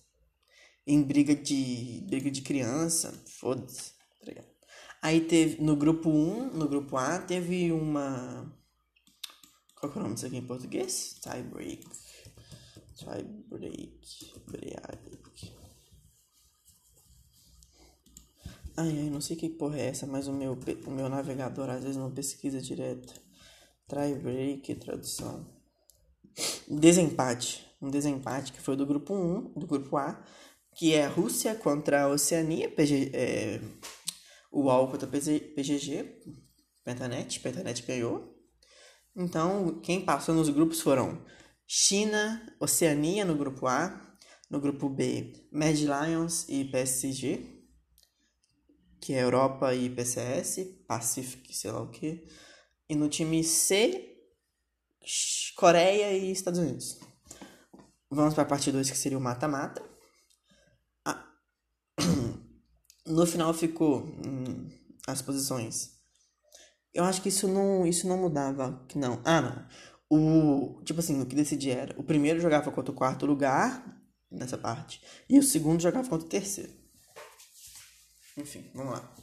Em 0.86 1.02
briga 1.02 1.34
de. 1.34 2.04
briga 2.06 2.30
de 2.30 2.42
criança, 2.42 3.14
foda-se, 3.40 3.94
tá? 4.26 4.44
Aí 5.02 5.22
teve. 5.22 5.62
No 5.64 5.78
grupo 5.78 6.10
1, 6.10 6.54
no 6.54 6.68
grupo 6.68 6.98
A, 6.98 7.20
teve 7.20 7.72
uma. 7.72 8.54
Qual 9.80 9.90
que 9.90 9.98
é 9.98 10.02
o 10.02 10.04
nome 10.04 10.16
disso 10.16 10.26
aqui 10.26 10.38
em 10.38 10.46
português? 10.46 11.16
Tiebreak. 11.22 11.86
Tiebreak. 12.96 14.42
Break. 14.48 15.54
Ai, 18.78 18.90
ai, 18.90 19.10
não 19.10 19.22
sei 19.22 19.38
que 19.38 19.50
porra 19.50 19.80
é 19.80 19.88
essa, 19.88 20.06
mas 20.06 20.28
o 20.28 20.34
meu, 20.34 20.58
o 20.86 20.92
meu 20.92 21.08
navegador 21.08 21.70
às 21.70 21.84
vezes 21.84 21.98
não 21.98 22.12
pesquisa 22.12 22.60
direto. 22.60 23.14
Try 23.88 24.16
break, 24.16 24.76
tradução. 24.76 25.46
Desempate. 26.68 27.66
Um 27.82 27.90
desempate 27.90 28.52
que 28.52 28.62
foi 28.62 28.76
do 28.76 28.86
grupo 28.86 29.14
1, 29.14 29.54
do 29.60 29.68
grupo 29.68 29.96
A, 29.98 30.26
que 30.76 30.94
é 30.94 31.06
Rússia 31.06 31.56
contra 31.56 32.04
a 32.04 32.08
Oceania, 32.10 32.70
PG, 32.70 33.12
é, 33.14 33.62
o 34.52 34.64
UOL 34.64 34.90
contra 34.90 35.08
PG, 35.08 35.40
PGG, 35.56 36.22
Pentanet, 36.84 37.40
Pentanet 37.40 37.82
ganhou. 37.86 38.36
Então, 39.16 39.80
quem 39.82 40.04
passou 40.04 40.36
nos 40.36 40.50
grupos 40.50 40.82
foram 40.82 41.24
China, 41.68 42.46
Oceania 42.60 43.26
no 43.26 43.36
grupo 43.36 43.68
A, 43.68 44.18
no 44.50 44.60
grupo 44.60 44.88
B, 44.90 45.34
Mad 45.52 45.76
Lions 45.78 46.48
e 46.48 46.66
PSG, 46.66 47.56
que 49.02 49.14
é 49.14 49.24
Europa 49.24 49.74
e 49.74 49.90
PCS, 49.90 50.86
Pacific, 50.88 51.54
sei 51.54 51.72
lá 51.72 51.82
o 51.82 51.90
que. 51.90 52.28
E 52.90 52.96
no 52.96 53.10
time 53.10 53.44
C, 53.44 54.16
Coreia 55.56 56.12
e 56.14 56.32
Estados 56.32 56.60
Unidos. 56.60 57.00
Vamos 58.10 58.34
para 58.34 58.44
a 58.44 58.48
parte 58.48 58.72
2, 58.72 58.90
que 58.90 58.98
seria 58.98 59.18
o 59.18 59.22
mata-mata. 59.22 59.84
Ah. 61.04 61.26
No 63.06 63.26
final 63.28 63.54
ficou 63.54 64.04
hum, 64.04 64.68
as 65.08 65.22
posições. 65.22 65.92
Eu 66.94 67.04
acho 67.04 67.22
que 67.22 67.30
isso 67.30 67.48
não, 67.48 67.86
isso 67.86 68.08
não 68.08 68.18
mudava. 68.18 68.84
Não. 68.96 69.22
Ah, 69.24 69.42
não. 69.42 69.68
O, 70.10 70.82
tipo 70.84 71.00
assim, 71.00 71.22
o 71.22 71.26
que 71.26 71.36
decidia 71.36 71.76
era: 71.76 72.00
o 72.00 72.04
primeiro 72.04 72.40
jogava 72.40 72.72
contra 72.72 72.92
o 72.92 72.96
quarto 72.96 73.26
lugar, 73.26 73.84
nessa 74.32 74.58
parte, 74.58 75.02
e 75.30 75.40
o 75.40 75.44
segundo 75.44 75.82
jogava 75.82 76.08
contra 76.08 76.26
o 76.26 76.30
terceiro. 76.30 76.72
Enfim, 78.38 78.70
vamos 78.74 78.94
lá. 78.94 79.16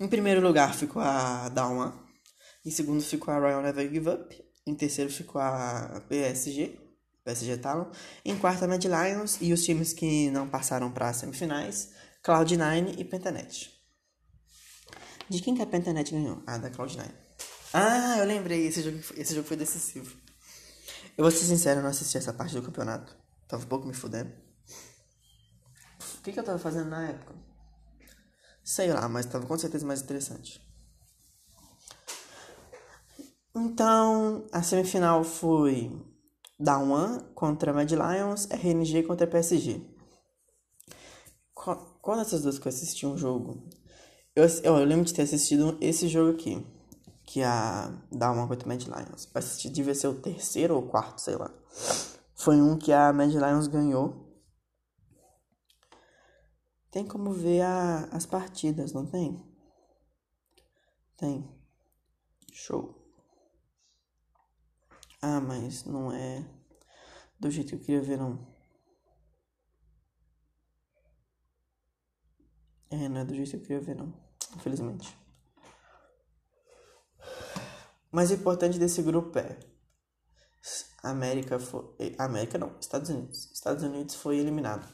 Em 0.00 0.08
primeiro 0.08 0.40
lugar 0.40 0.74
ficou 0.74 1.00
a 1.00 1.48
Dalma, 1.50 2.04
em 2.64 2.70
segundo 2.70 3.02
ficou 3.02 3.32
a 3.32 3.38
Royal 3.38 3.62
Never 3.62 3.88
Give 3.88 4.08
Up. 4.08 4.44
Em 4.66 4.74
terceiro 4.74 5.12
ficou 5.12 5.40
a 5.40 6.02
PSG, 6.08 6.78
PSG 7.22 7.58
Talon. 7.58 7.90
Em 8.24 8.36
quarto 8.38 8.64
a 8.64 8.68
Mad 8.68 8.82
Lions 8.82 9.38
e 9.40 9.52
os 9.52 9.62
times 9.62 9.92
que 9.92 10.30
não 10.30 10.48
passaram 10.48 10.90
para 10.90 11.10
as 11.10 11.16
semifinais, 11.18 11.90
Cloud9 12.24 12.98
e 12.98 13.04
Pentanet. 13.04 13.70
De 15.28 15.42
quem 15.42 15.54
que 15.54 15.62
a 15.62 15.66
Pentanet 15.66 16.10
ganhou? 16.10 16.42
Ah, 16.46 16.56
da 16.56 16.70
Cloud9. 16.70 17.10
Ah, 17.74 18.16
eu 18.18 18.24
lembrei, 18.24 18.66
esse 18.66 18.82
jogo, 18.82 18.98
esse 19.16 19.34
jogo 19.34 19.46
foi 19.46 19.56
decisivo. 19.56 20.23
Eu 21.16 21.24
vou 21.24 21.30
ser 21.30 21.44
sincero, 21.44 21.80
eu 21.80 21.82
não 21.82 21.90
assisti 21.90 22.18
essa 22.18 22.32
parte 22.32 22.54
do 22.54 22.62
campeonato. 22.62 23.16
Tava 23.46 23.64
um 23.64 23.68
pouco 23.68 23.86
me 23.86 23.94
fudendo. 23.94 24.32
O 26.18 26.22
que, 26.22 26.32
que 26.32 26.40
eu 26.40 26.44
tava 26.44 26.58
fazendo 26.58 26.88
na 26.88 27.08
época? 27.08 27.34
Sei 28.62 28.92
lá, 28.92 29.08
mas 29.08 29.26
tava 29.26 29.46
com 29.46 29.58
certeza 29.58 29.86
mais 29.86 30.00
interessante. 30.00 30.60
Então, 33.54 34.46
a 34.50 34.62
semifinal 34.62 35.22
foi 35.22 35.92
Dawan 36.58 37.20
contra 37.34 37.72
Mad 37.72 37.90
Lions, 37.90 38.48
RNG 38.50 39.04
contra 39.04 39.26
PSG. 39.26 39.80
Qual 41.54 42.16
dessas 42.16 42.42
duas 42.42 42.58
que 42.58 42.66
eu 42.66 42.70
assisti 42.70 43.06
um 43.06 43.16
jogo? 43.16 43.68
Eu, 44.34 44.44
eu, 44.64 44.76
lembro 44.84 45.04
de 45.04 45.14
ter 45.14 45.22
assistido 45.22 45.78
esse 45.80 46.08
jogo 46.08 46.32
aqui, 46.32 46.66
que 47.24 47.42
a 47.42 47.90
Dawan 48.12 48.46
contra 48.46 48.68
Mad 48.68 48.82
Lions. 48.82 49.28
Assisti, 49.34 49.68
devia 49.68 49.94
ser 49.94 50.08
o 50.08 50.20
terceiro 50.20 50.76
ou 50.76 50.82
quarto, 50.82 51.20
sei 51.20 51.36
lá. 51.36 51.50
Foi 52.34 52.60
um 52.60 52.76
que 52.76 52.92
a 52.92 53.12
Mad 53.12 53.32
Lions 53.32 53.66
ganhou. 53.66 54.24
Tem 56.90 57.04
como 57.04 57.32
ver 57.32 57.62
a, 57.62 58.04
as 58.12 58.24
partidas, 58.26 58.92
não 58.92 59.06
tem? 59.06 59.42
Tem. 61.16 61.48
Show. 62.52 62.94
Ah, 65.20 65.40
mas 65.40 65.84
não 65.84 66.12
é 66.12 66.44
do 67.40 67.50
jeito 67.50 67.70
que 67.70 67.74
eu 67.74 67.80
queria 67.80 68.02
ver, 68.02 68.18
não. 68.18 68.46
É, 72.90 73.08
não 73.08 73.22
é 73.22 73.24
do 73.24 73.34
jeito 73.34 73.50
que 73.50 73.56
eu 73.56 73.60
queria 73.60 73.80
ver, 73.80 73.96
não. 73.96 74.12
Infelizmente. 74.54 75.23
Mas 78.14 78.30
o 78.30 78.34
importante 78.34 78.78
desse 78.78 79.02
grupo 79.02 79.38
é. 79.38 79.58
América 81.02 81.58
foi. 81.58 81.84
Eh, 81.98 82.14
América 82.18 82.56
não, 82.56 82.78
Estados 82.80 83.10
Unidos. 83.10 83.50
Estados 83.52 83.82
Unidos 83.82 84.14
foi 84.14 84.38
eliminado. 84.38 84.86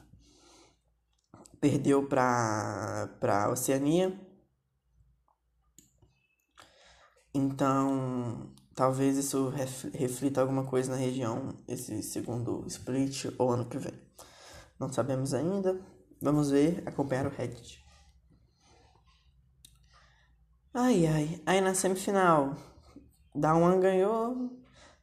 Perdeu 1.60 2.08
pra, 2.08 3.08
pra 3.20 3.50
Oceania. 3.50 4.18
Então, 7.32 8.52
Talvez 8.74 9.18
isso 9.18 9.52
reflita 9.92 10.40
alguma 10.40 10.64
coisa 10.64 10.92
na 10.92 10.96
região, 10.96 11.54
esse 11.68 12.02
segundo 12.02 12.64
split 12.66 13.26
ou 13.36 13.50
ano 13.50 13.66
que 13.66 13.76
vem. 13.76 13.92
Não 14.78 14.90
sabemos 14.90 15.34
ainda. 15.34 15.78
Vamos 16.22 16.50
ver, 16.50 16.82
acompanhar 16.86 17.26
o 17.26 17.28
Reddit. 17.28 17.84
Ai, 20.72 21.06
ai. 21.06 21.42
Aí 21.44 21.60
na 21.60 21.74
semifinal, 21.74 22.56
da 23.34 23.54
One 23.54 23.80
ganhou 23.80 24.50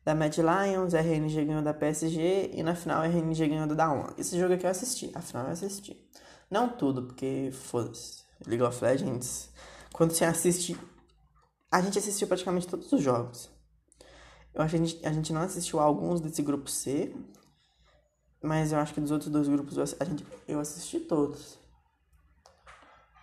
da 0.04 0.16
Mad 0.16 0.36
Lions, 0.38 0.94
a 0.94 1.00
RNG 1.00 1.46
ganhou 1.46 1.62
da 1.62 1.74
PSG 1.74 2.52
e 2.54 2.64
na 2.64 2.76
final 2.76 3.02
a 3.02 3.08
RNG 3.08 3.48
ganhou 3.48 3.68
da 3.68 3.92
One. 3.92 4.14
Esse 4.18 4.40
jogo 4.40 4.54
aqui 4.54 4.66
eu 4.66 4.70
assisti, 4.70 5.12
a 5.14 5.22
final 5.22 5.46
eu 5.46 5.52
assisti. 5.52 6.02
Não 6.50 6.70
tudo, 6.70 7.04
porque 7.04 7.50
foda-se. 7.52 8.24
League 8.46 8.64
of 8.64 8.84
Legends, 8.84 9.50
quando 9.92 10.14
você 10.14 10.24
assiste. 10.24 10.78
A 11.70 11.82
gente 11.82 12.00
assistiu 12.00 12.28
praticamente 12.28 12.68
todos 12.68 12.90
os 12.94 13.02
jogos. 13.02 13.50
Eu 14.54 14.62
acho 14.62 14.72
que 14.72 14.82
a 14.82 14.86
gente, 14.86 15.06
a 15.06 15.12
gente 15.12 15.34
não 15.34 15.42
assistiu 15.42 15.80
alguns 15.80 16.22
desse 16.22 16.42
grupo 16.42 16.70
C, 16.70 17.14
mas 18.42 18.72
eu 18.72 18.80
acho 18.80 18.94
que 18.94 19.02
dos 19.02 19.12
outros 19.12 19.30
dois 19.30 19.48
grupos 19.48 19.78
a 20.00 20.06
gente, 20.06 20.26
eu 20.48 20.60
assisti 20.60 21.00
todos. 21.02 21.60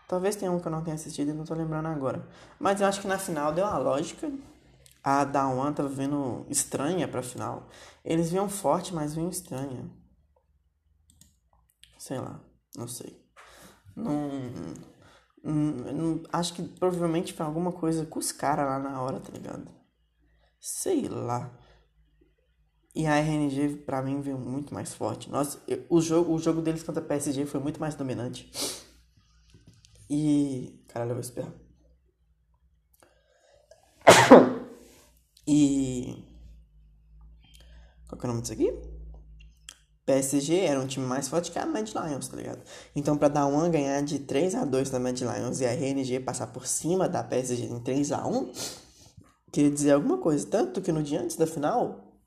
Talvez 0.07 0.37
tenha 0.37 0.53
um 0.53 0.61
que 0.61 0.69
eu 0.69 0.73
não 0.73 0.83
tenha 0.83 0.95
assistido 0.95 1.31
e 1.31 1.33
não 1.33 1.45
tô 1.45 1.55
lembrando 1.55 1.89
agora. 1.89 2.29
Mas 2.59 2.81
eu 2.81 2.87
acho 2.87 3.01
que 3.01 3.09
na 3.09 3.19
final 3.19 3.53
deu 3.53 3.65
a 3.65 3.79
lógica. 3.79 4.31
A 5.05 5.23
da 5.23 5.47
One 5.47 5.75
tava 5.75 5.89
vendo 5.91 6.47
estranha 6.49 7.07
pra 7.07 7.23
final. 7.23 7.69
Eles 8.03 8.31
vinham 8.31 8.49
forte, 8.49 8.95
mas 8.95 9.15
vinham 9.15 9.29
estranha. 9.29 9.91
Sei 11.99 12.19
lá, 12.19 12.43
não 12.75 12.89
sei. 12.89 13.23
Não, 13.95 14.31
não, 15.43 15.93
não, 15.93 16.23
Acho 16.33 16.55
que 16.55 16.63
provavelmente 16.63 17.35
foi 17.35 17.45
alguma 17.45 17.71
coisa 17.71 18.07
com 18.07 18.19
os 18.19 18.33
caras 18.33 18.65
lá 18.65 18.79
na 18.79 19.03
hora, 19.03 19.21
tá 19.21 19.31
ligado? 19.31 19.71
Sei 20.59 21.07
lá. 21.07 21.53
E 22.95 23.07
a 23.07 23.17
RNG 23.17 23.83
pra 23.85 24.01
mim 24.01 24.23
veio 24.23 24.39
muito 24.39 24.73
mais 24.73 24.95
forte. 24.95 25.31
Nossa, 25.31 25.63
eu, 25.69 25.85
o, 25.91 26.01
jogo, 26.01 26.33
o 26.33 26.39
jogo 26.39 26.63
deles 26.63 26.83
contra 26.83 27.03
a 27.03 27.07
PSG 27.07 27.45
foi 27.45 27.61
muito 27.61 27.79
mais 27.79 27.95
dominante. 27.95 28.51
E. 30.09 30.83
Caralho, 30.89 31.11
eu 31.11 31.17
vou 31.17 31.21
esperar. 31.21 31.64
E. 35.47 36.25
Qual 38.09 38.19
que 38.19 38.27
é 38.27 38.29
o 38.29 38.33
nome 38.33 38.43
disso 38.43 38.53
aqui? 38.53 38.73
PSG 40.07 40.61
era 40.61 40.79
um 40.79 40.87
time 40.87 41.07
mais 41.07 41.29
forte 41.29 41.51
que 41.51 41.59
a 41.59 41.65
Mad 41.65 41.89
Lions, 41.89 42.29
tá 42.29 42.37
ligado? 42.37 42.63
Então, 42.95 43.17
pra 43.17 43.47
uma 43.47 43.69
ganhar 43.69 44.03
de 44.03 44.19
3 44.19 44.55
a 44.55 44.65
2 44.65 44.91
da 44.91 45.01
Mad 45.01 45.19
Lions 45.19 45.61
e 45.61 45.67
a 45.67 45.73
RNG 45.73 46.21
passar 46.21 46.49
por 46.49 46.67
cima 46.67 47.09
da 47.09 47.23
PSG 47.23 47.65
em 47.65 47.81
3 47.81 48.13
a 48.13 48.27
1 48.27 48.53
queria 49.51 49.71
dizer 49.71 49.93
alguma 49.93 50.19
coisa. 50.19 50.47
Tanto 50.47 50.83
que 50.83 50.93
no 50.93 51.03
dia 51.03 51.21
antes 51.21 51.37
da 51.37 51.47
final, 51.47 52.21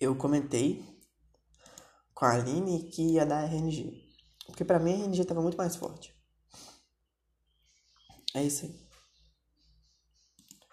eu 0.00 0.14
comentei 0.14 0.84
com 2.14 2.24
a 2.24 2.32
Aline 2.32 2.84
que 2.84 3.14
ia 3.14 3.26
dar 3.26 3.44
RNG. 3.44 4.02
Porque 4.46 4.64
pra 4.64 4.78
mim 4.78 4.92
a 4.92 5.04
RNG 5.04 5.24
tava 5.24 5.42
muito 5.42 5.58
mais 5.58 5.76
forte. 5.76 6.14
É 8.34 8.42
isso 8.42 8.64
aí. 8.64 8.87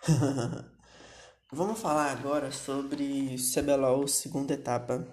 Vamos 1.52 1.80
falar 1.80 2.12
agora 2.12 2.52
sobre 2.52 3.36
CBLOL 3.38 4.08
segunda 4.08 4.54
etapa. 4.54 5.08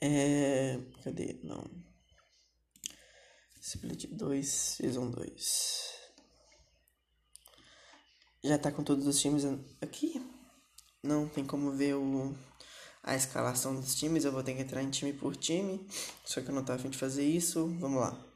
É. 0.00 0.78
Cadê? 1.04 1.38
Não. 1.42 1.64
Split 3.60 4.06
2, 4.12 4.48
Season 4.48 5.10
2. 5.10 5.90
Já 8.42 8.58
tá 8.58 8.72
com 8.72 8.82
todos 8.82 9.06
os 9.06 9.20
times 9.20 9.44
aqui. 9.82 10.24
Não 11.02 11.28
tem 11.28 11.44
como 11.44 11.72
ver 11.72 11.94
o, 11.94 12.34
a 13.02 13.14
escalação 13.14 13.78
dos 13.78 13.94
times. 13.94 14.24
Eu 14.24 14.32
vou 14.32 14.42
ter 14.42 14.54
que 14.54 14.62
entrar 14.62 14.82
em 14.82 14.90
time 14.90 15.12
por 15.12 15.36
time. 15.36 15.86
Só 16.24 16.40
que 16.40 16.48
eu 16.48 16.54
não 16.54 16.64
tô 16.64 16.72
afim 16.72 16.88
de 16.88 16.96
fazer 16.96 17.24
isso. 17.24 17.66
Vamos 17.78 18.00
lá. 18.00 18.26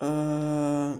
Uh, 0.00 0.98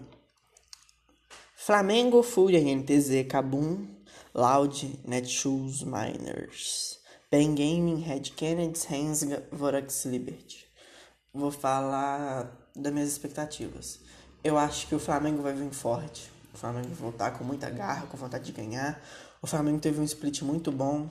Flamengo, 1.55 2.23
Fúria, 2.23 2.61
NTZ, 2.61 3.27
Kabum, 3.29 3.87
Loud, 4.35 5.01
Netshoes, 5.07 5.83
Miners. 5.83 7.01
Pen 7.31 7.55
Gaming, 7.55 8.01
Red 8.01 8.33
Kennedy, 8.35 8.81
Hensga, 8.93 9.47
Vorax 9.53 10.05
Liberty. 10.05 10.67
Vou 11.33 11.53
falar 11.53 12.69
das 12.75 12.93
minhas 12.93 13.09
expectativas. 13.09 14.01
Eu 14.43 14.59
acho 14.59 14.89
que 14.89 14.95
o 14.97 14.99
Flamengo 14.99 15.41
vai 15.43 15.53
vir 15.53 15.71
forte. 15.71 16.29
O 16.53 16.59
Flamengo 16.59 16.89
vai 16.89 16.97
voltar 16.97 17.31
com 17.39 17.45
muita 17.45 17.71
garra, 17.71 18.07
com 18.09 18.17
vontade 18.17 18.47
de 18.47 18.53
ganhar. 18.53 19.01
O 19.41 19.47
Flamengo 19.47 19.79
teve 19.79 20.01
um 20.01 20.05
split 20.05 20.43
muito 20.43 20.73
bom. 20.73 21.09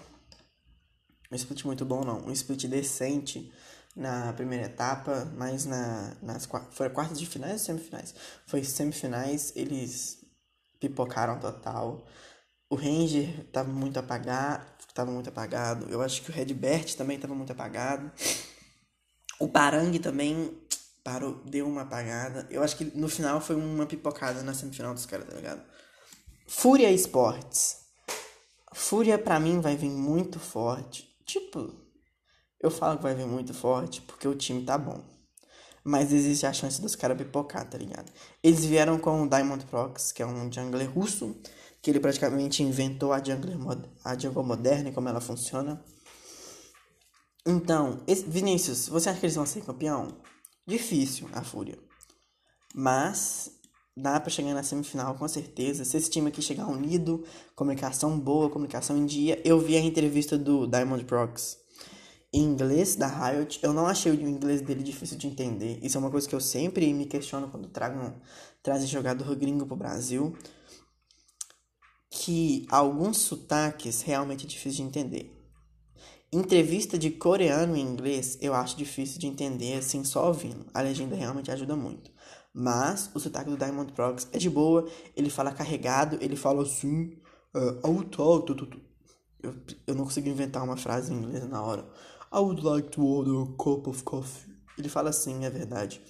Um 1.31 1.35
split 1.35 1.63
muito 1.63 1.85
bom, 1.85 2.03
não. 2.03 2.25
Um 2.25 2.31
split 2.33 2.65
decente 2.65 3.49
na 3.95 4.33
primeira 4.33 4.65
etapa, 4.65 5.31
mas 5.35 5.65
na, 5.65 6.15
nas 6.21 6.47
foi 6.71 6.89
quartas 6.89 7.19
de 7.19 7.25
finais 7.25 7.53
ou 7.53 7.59
semifinais? 7.59 8.15
Foi 8.45 8.63
semifinais, 8.63 9.51
eles 9.55 10.23
pipocaram 10.79 11.39
total. 11.39 12.05
O 12.69 12.75
Ranger 12.75 13.45
tava 13.51 13.69
muito 13.69 13.97
apagado, 13.97 14.65
tava 14.93 15.11
muito 15.11 15.29
apagado. 15.29 15.87
Eu 15.89 16.01
acho 16.01 16.21
que 16.21 16.29
o 16.29 16.33
Redbert 16.33 16.95
também 16.95 17.19
tava 17.19 17.33
muito 17.33 17.51
apagado. 17.51 18.11
O 19.39 19.47
Barang 19.47 19.97
também 19.99 20.57
parou, 21.03 21.41
deu 21.45 21.67
uma 21.67 21.81
apagada. 21.81 22.47
Eu 22.49 22.61
acho 22.61 22.77
que 22.77 22.85
no 22.97 23.09
final 23.09 23.41
foi 23.41 23.55
uma 23.55 23.85
pipocada 23.85 24.43
na 24.43 24.53
semifinal 24.53 24.93
dos 24.93 25.05
caras, 25.05 25.27
tá 25.27 25.35
ligado? 25.35 25.61
Fúria 26.47 26.91
Esportes. 26.91 27.77
Fúria 28.73 29.17
pra 29.17 29.39
mim 29.39 29.59
vai 29.59 29.75
vir 29.75 29.89
muito 29.89 30.39
forte. 30.39 31.09
Tipo, 31.25 31.73
eu 32.59 32.69
falo 32.69 32.97
que 32.97 33.03
vai 33.03 33.15
vir 33.15 33.25
muito 33.25 33.53
forte 33.53 34.01
porque 34.01 34.27
o 34.27 34.35
time 34.35 34.63
tá 34.63 34.77
bom. 34.77 35.01
Mas 35.83 36.11
existe 36.11 36.45
a 36.45 36.53
chance 36.53 36.81
dos 36.81 36.95
caras 36.95 37.17
pipocar, 37.17 37.67
tá 37.67 37.77
ligado? 37.77 38.11
Eles 38.43 38.65
vieram 38.65 38.99
com 38.99 39.23
o 39.23 39.29
Diamond 39.29 39.65
Prox, 39.65 40.11
que 40.11 40.21
é 40.21 40.25
um 40.25 40.51
jungler 40.51 40.91
russo, 40.91 41.35
que 41.81 41.89
ele 41.89 41.99
praticamente 41.99 42.61
inventou 42.61 43.13
a, 43.13 43.23
jungler 43.23 43.57
a 44.03 44.17
jungle 44.17 44.43
moderna 44.43 44.89
e 44.89 44.91
como 44.91 45.07
ela 45.07 45.21
funciona. 45.21 45.83
Então, 47.45 48.03
esse, 48.05 48.23
Vinícius, 48.23 48.89
você 48.89 49.09
acha 49.09 49.19
que 49.19 49.25
eles 49.25 49.35
vão 49.35 49.45
ser 49.45 49.61
campeão? 49.61 50.17
Difícil, 50.67 51.29
a 51.31 51.41
Fúria. 51.41 51.79
Mas 52.75 53.49
dá 53.95 54.19
para 54.19 54.29
chegar 54.29 54.53
na 54.53 54.63
semifinal 54.63 55.15
com 55.15 55.27
certeza. 55.27 55.85
Se 55.85 55.97
esse 55.97 56.09
time 56.09 56.27
aqui 56.27 56.41
chegar 56.41 56.67
unido, 56.67 57.23
comunicação 57.55 58.19
boa, 58.19 58.49
comunicação 58.49 58.97
em 58.97 59.05
dia. 59.05 59.41
Eu 59.45 59.59
vi 59.59 59.77
a 59.77 59.79
entrevista 59.79 60.37
do 60.37 60.67
Diamond 60.67 61.05
Prox 61.05 61.57
em 62.31 62.43
inglês 62.43 62.95
da 62.95 63.07
Riot. 63.07 63.59
Eu 63.63 63.73
não 63.73 63.87
achei 63.87 64.11
o 64.11 64.15
inglês 64.15 64.61
dele 64.61 64.83
difícil 64.83 65.17
de 65.17 65.27
entender. 65.27 65.79
Isso 65.81 65.97
é 65.97 65.99
uma 65.99 66.11
coisa 66.11 66.27
que 66.27 66.35
eu 66.35 66.39
sempre 66.39 66.91
me 66.93 67.05
questiono 67.05 67.49
quando 67.49 67.69
trazem 67.69 68.87
jogador 68.87 69.35
gringo 69.35 69.65
pro 69.65 69.75
Brasil 69.75 70.35
que 72.09 72.65
alguns 72.69 73.17
sotaques 73.17 74.01
realmente 74.01 74.45
é 74.45 74.49
difícil 74.49 74.83
de 74.83 74.89
entender. 74.89 75.35
Entrevista 76.31 76.97
de 76.97 77.11
coreano 77.11 77.75
em 77.75 77.81
inglês 77.81 78.37
eu 78.41 78.53
acho 78.53 78.77
difícil 78.77 79.19
de 79.19 79.27
entender 79.27 79.75
assim 79.75 80.03
só 80.03 80.27
ouvindo. 80.27 80.65
A 80.73 80.81
legenda 80.81 81.15
realmente 81.15 81.51
ajuda 81.51 81.75
muito. 81.75 82.11
Mas 82.53 83.09
o 83.13 83.19
sotaque 83.19 83.49
do 83.49 83.57
Diamond 83.57 83.93
Prox 83.93 84.27
é 84.31 84.37
de 84.37 84.49
boa, 84.49 84.87
ele 85.15 85.29
fala 85.29 85.51
carregado, 85.51 86.17
ele 86.19 86.35
fala 86.35 86.63
assim, 86.63 87.13
uh, 87.55 87.79
eu, 89.41 89.55
eu 89.87 89.95
não 89.95 90.03
consigo 90.03 90.27
inventar 90.27 90.63
uma 90.63 90.75
frase 90.75 91.13
em 91.13 91.17
inglês 91.17 91.47
na 91.47 91.61
hora. 91.61 91.87
I 92.31 92.39
would 92.39 92.63
like 92.63 92.89
to 92.91 93.03
order 93.03 93.41
a 93.41 93.45
cup 93.57 93.87
of 93.87 94.03
coffee. 94.03 94.51
Ele 94.77 94.87
fala 94.87 95.09
assim, 95.09 95.45
é 95.45 95.49
verdade. 95.49 96.01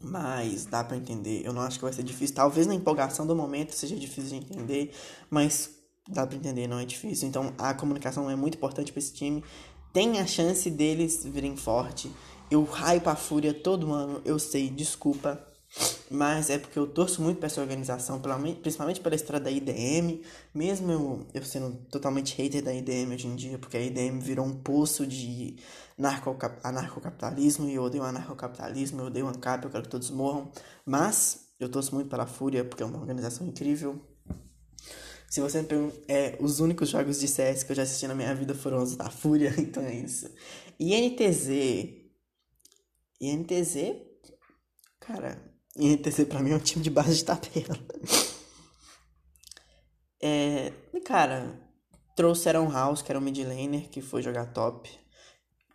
Mas 0.00 0.64
dá 0.64 0.82
para 0.82 0.96
entender. 0.96 1.42
Eu 1.44 1.52
não 1.52 1.62
acho 1.62 1.78
que 1.78 1.84
vai 1.84 1.92
ser 1.92 2.02
difícil. 2.02 2.34
Talvez 2.34 2.66
na 2.66 2.74
empolgação 2.74 3.26
do 3.26 3.36
momento 3.36 3.74
seja 3.74 3.96
difícil 3.96 4.30
de 4.30 4.46
entender, 4.46 4.92
mas 5.30 5.70
dá 6.08 6.26
para 6.26 6.36
entender, 6.36 6.66
não 6.66 6.78
é 6.78 6.84
difícil. 6.84 7.28
Então 7.28 7.52
a 7.58 7.74
comunicação 7.74 8.30
é 8.30 8.36
muito 8.36 8.56
importante 8.56 8.92
para 8.92 8.98
esse 8.98 9.12
time. 9.12 9.44
Tem 9.92 10.18
a 10.20 10.26
chance 10.26 10.70
deles 10.70 11.24
virem 11.24 11.56
forte. 11.56 12.10
Eu 12.50 12.64
hype 12.64 13.06
a 13.06 13.16
Fúria 13.16 13.52
todo 13.52 13.92
ano, 13.92 14.20
eu 14.24 14.38
sei, 14.38 14.70
desculpa. 14.70 15.42
Mas 16.10 16.50
é 16.50 16.58
porque 16.58 16.78
eu 16.78 16.86
torço 16.86 17.20
muito 17.20 17.38
para 17.38 17.46
essa 17.46 17.60
organização, 17.60 18.20
principalmente 18.62 19.00
pela 19.00 19.14
história 19.14 19.40
da 19.40 19.50
IDM, 19.50 20.22
mesmo 20.54 20.92
eu, 20.92 21.26
eu 21.34 21.44
sendo 21.44 21.76
totalmente 21.90 22.34
hater 22.36 22.62
da 22.62 22.72
IDM 22.72 23.12
hoje 23.12 23.26
em 23.26 23.34
dia, 23.34 23.58
porque 23.58 23.76
a 23.76 23.80
IDM 23.80 24.20
virou 24.20 24.46
um 24.46 24.54
poço 24.54 25.06
de 25.06 25.56
anarcocapitalismo 25.98 27.68
e 27.68 27.74
eu 27.74 27.82
odeio 27.82 28.04
anarcocapitalismo, 28.04 29.00
eu 29.00 29.06
odeio 29.06 29.26
ANCAP, 29.26 29.64
eu 29.64 29.70
quero 29.70 29.82
que 29.82 29.88
todos 29.88 30.10
morram. 30.10 30.50
Mas 30.84 31.48
eu 31.58 31.68
torço 31.68 31.94
muito 31.94 32.08
pela 32.08 32.26
Fúria, 32.26 32.64
porque 32.64 32.82
é 32.82 32.86
uma 32.86 32.98
organização 32.98 33.46
incrível. 33.46 34.00
Se 35.28 35.40
você 35.40 35.60
me 35.60 35.66
pergunta, 35.66 35.96
é, 36.06 36.36
os 36.40 36.60
únicos 36.60 36.88
jogos 36.88 37.18
de 37.18 37.26
CS 37.26 37.64
que 37.64 37.72
eu 37.72 37.76
já 37.76 37.82
assisti 37.82 38.06
na 38.06 38.14
minha 38.14 38.34
vida 38.34 38.54
foram 38.54 38.82
os 38.82 38.94
da 38.94 39.10
Fúria, 39.10 39.52
então 39.58 39.82
é 39.82 39.94
isso. 39.94 40.30
E 40.78 40.94
NTZ. 40.94 41.48
E 43.20 43.34
NTZ, 43.34 43.96
cara, 45.00 45.45
e 45.78 45.96
NTZ 45.96 46.24
pra 46.24 46.40
mim 46.40 46.52
é 46.52 46.56
um 46.56 46.60
time 46.60 46.82
de 46.82 46.90
base 46.90 47.16
de 47.16 47.24
tabela. 47.24 47.78
é, 50.22 50.72
cara, 51.04 51.60
trouxeram 52.14 52.70
House, 52.70 53.02
que 53.02 53.12
era 53.12 53.18
um 53.18 53.22
mid 53.22 53.38
laner, 53.38 53.88
que 53.90 54.00
foi 54.00 54.22
jogar 54.22 54.52
top. 54.52 54.90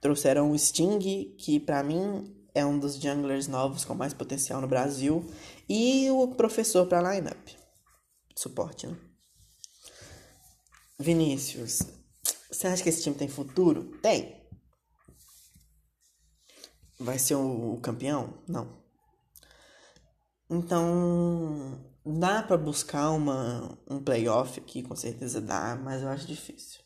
Trouxeram 0.02 0.52
o 0.52 0.58
Sting, 0.58 1.36
que 1.38 1.60
pra 1.60 1.84
mim 1.84 2.36
é 2.54 2.66
um 2.66 2.80
dos 2.80 2.96
junglers 2.96 3.48
novos 3.48 3.86
com 3.86 3.94
mais 3.94 4.14
potencial 4.14 4.60
no 4.60 4.68
Brasil. 4.68 5.24
E 5.70 6.10
o 6.10 6.30
professor 6.30 6.88
para 6.88 7.14
lineup. 7.14 7.50
Suporte, 8.36 8.88
né? 8.88 8.98
Vinícius, 11.00 11.82
você 12.52 12.68
acha 12.68 12.84
que 12.84 12.90
esse 12.90 13.02
time 13.02 13.16
tem 13.16 13.28
futuro? 13.28 13.98
Tem. 14.02 14.40
Vai 17.00 17.18
ser 17.18 17.36
o 17.36 17.80
campeão? 17.82 18.44
Não. 18.48 18.81
Então, 20.54 21.80
dá 22.06 22.44
para 22.44 22.58
buscar 22.58 23.12
uma, 23.12 23.80
um 23.90 24.04
playoff 24.04 24.60
aqui, 24.60 24.84
com 24.84 24.94
certeza 24.98 25.40
dá, 25.40 25.80
mas 25.82 26.02
eu 26.02 26.10
acho 26.10 26.28
difícil. 26.28 26.82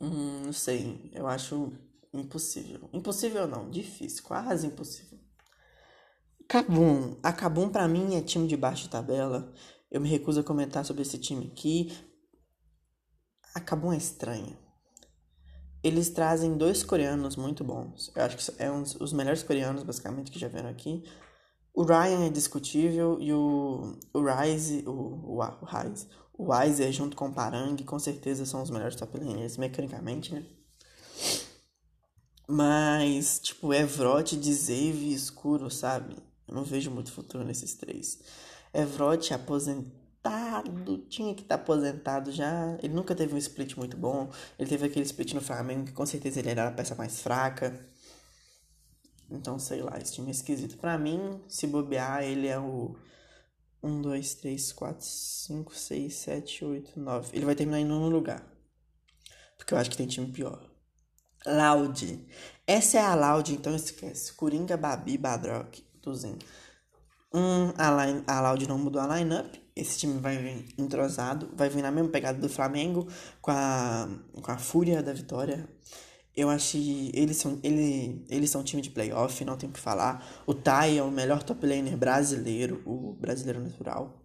Hum, 0.00 0.42
não 0.46 0.52
sei, 0.52 1.08
eu 1.14 1.28
acho 1.28 1.72
impossível. 2.12 2.90
Impossível 2.92 3.46
não, 3.46 3.70
difícil, 3.70 4.24
quase 4.24 4.66
impossível. 4.66 5.20
Cabum. 6.48 7.16
A 7.22 7.32
Cabum 7.32 7.68
pra 7.68 7.86
mim 7.86 8.16
é 8.16 8.20
time 8.20 8.48
de 8.48 8.56
baixa 8.56 8.88
tabela. 8.88 9.54
Eu 9.88 10.00
me 10.00 10.08
recuso 10.08 10.40
a 10.40 10.44
comentar 10.44 10.84
sobre 10.84 11.02
esse 11.02 11.16
time 11.16 11.46
aqui. 11.46 11.96
A 13.54 13.60
Cabum 13.60 13.92
é 13.92 13.96
estranha. 13.96 14.58
Eles 15.80 16.10
trazem 16.10 16.56
dois 16.56 16.82
coreanos 16.82 17.36
muito 17.36 17.62
bons. 17.62 18.10
Eu 18.16 18.24
acho 18.24 18.36
que 18.36 18.62
é 18.62 18.70
um 18.70 18.82
dos 18.82 19.12
melhores 19.12 19.44
coreanos, 19.44 19.84
basicamente, 19.84 20.32
que 20.32 20.40
já 20.40 20.48
vieram 20.48 20.68
aqui. 20.68 21.04
O 21.74 21.82
Ryan 21.82 22.26
é 22.26 22.30
discutível 22.30 23.18
e 23.20 23.32
o, 23.32 23.98
o 24.12 24.22
Rise, 24.22 24.84
o, 24.86 24.92
o, 24.92 25.38
o 25.38 25.64
Rise, 25.64 26.06
o 26.32 26.52
Weiser 26.52 26.92
junto 26.92 27.16
com 27.16 27.26
o 27.26 27.32
Parang, 27.32 27.76
com 27.84 27.98
certeza 27.98 28.46
são 28.46 28.62
os 28.62 28.70
melhores 28.70 28.94
top 28.94 29.18
laners, 29.18 29.56
mecanicamente, 29.56 30.32
né? 30.32 30.44
Mas, 32.46 33.40
tipo, 33.40 33.74
Evrot, 33.74 34.36
Dzave 34.36 35.06
e 35.06 35.14
Escuro, 35.14 35.68
sabe? 35.68 36.16
Eu 36.46 36.54
não 36.54 36.62
vejo 36.62 36.90
muito 36.90 37.10
futuro 37.10 37.42
nesses 37.42 37.74
três. 37.74 38.20
Evrot 38.72 39.32
aposentado, 39.32 40.98
tinha 41.08 41.34
que 41.34 41.42
estar 41.42 41.56
tá 41.56 41.62
aposentado 41.62 42.30
já. 42.30 42.78
Ele 42.82 42.94
nunca 42.94 43.14
teve 43.14 43.34
um 43.34 43.38
split 43.38 43.76
muito 43.76 43.96
bom. 43.96 44.30
Ele 44.58 44.68
teve 44.68 44.86
aquele 44.86 45.06
split 45.06 45.32
no 45.32 45.40
Flamengo 45.40 45.86
que 45.86 45.92
com 45.92 46.06
certeza 46.06 46.38
ele 46.38 46.50
era 46.50 46.68
a 46.68 46.72
peça 46.72 46.94
mais 46.94 47.20
fraca. 47.20 47.74
Então, 49.34 49.58
sei 49.58 49.82
lá, 49.82 49.98
esse 49.98 50.14
time 50.14 50.28
é 50.28 50.30
esquisito. 50.30 50.76
Pra 50.78 50.96
mim, 50.96 51.40
se 51.48 51.66
bobear, 51.66 52.22
ele 52.22 52.46
é 52.46 52.58
o 52.58 52.96
1, 53.82 54.00
2, 54.00 54.34
3, 54.36 54.72
4, 54.72 55.04
5, 55.04 55.74
6, 55.74 56.14
7, 56.14 56.64
8, 56.64 57.00
9. 57.00 57.36
Ele 57.36 57.44
vai 57.44 57.54
terminar 57.54 57.80
em 57.80 57.84
nono 57.84 58.08
lugar. 58.08 58.42
Porque 59.56 59.74
eu 59.74 59.78
acho 59.78 59.90
que 59.90 59.96
tem 59.96 60.06
time 60.06 60.30
pior. 60.30 60.70
Loud. 61.46 62.26
Essa 62.66 62.98
é 62.98 63.00
a 63.02 63.14
Loud, 63.14 63.52
então 63.52 63.74
esquece. 63.74 64.32
Coringa, 64.32 64.76
Babi, 64.76 65.18
Badrock, 65.18 65.82
Tuzen. 66.00 66.38
Um, 67.32 67.72
a, 67.76 68.06
line, 68.06 68.24
a 68.26 68.40
Loud 68.40 68.66
não 68.66 68.78
mudou 68.78 69.02
a 69.02 69.18
lineup. 69.18 69.54
Esse 69.76 69.98
time 69.98 70.18
vai 70.18 70.38
vir 70.38 70.74
entrosado. 70.78 71.50
Vai 71.54 71.68
vir 71.68 71.82
na 71.82 71.90
mesma 71.90 72.10
pegada 72.10 72.38
do 72.38 72.48
Flamengo. 72.48 73.06
Com 73.42 73.50
a, 73.50 74.08
com 74.40 74.50
a 74.50 74.56
fúria 74.56 75.02
da 75.02 75.12
vitória. 75.12 75.68
Eu 76.36 76.50
acho 76.50 76.72
que 76.72 77.12
eles 77.14 77.36
são, 77.36 77.60
ele, 77.62 78.24
eles 78.28 78.50
são 78.50 78.60
um 78.60 78.64
time 78.64 78.82
de 78.82 78.90
playoff, 78.90 79.44
não 79.44 79.56
tem 79.56 79.68
o 79.68 79.72
que 79.72 79.78
falar. 79.78 80.26
O 80.46 80.52
Tai 80.52 80.98
é 80.98 81.02
o 81.02 81.10
melhor 81.10 81.42
top 81.42 81.64
laner 81.64 81.96
brasileiro, 81.96 82.82
o 82.84 83.12
brasileiro 83.12 83.60
natural. 83.60 84.20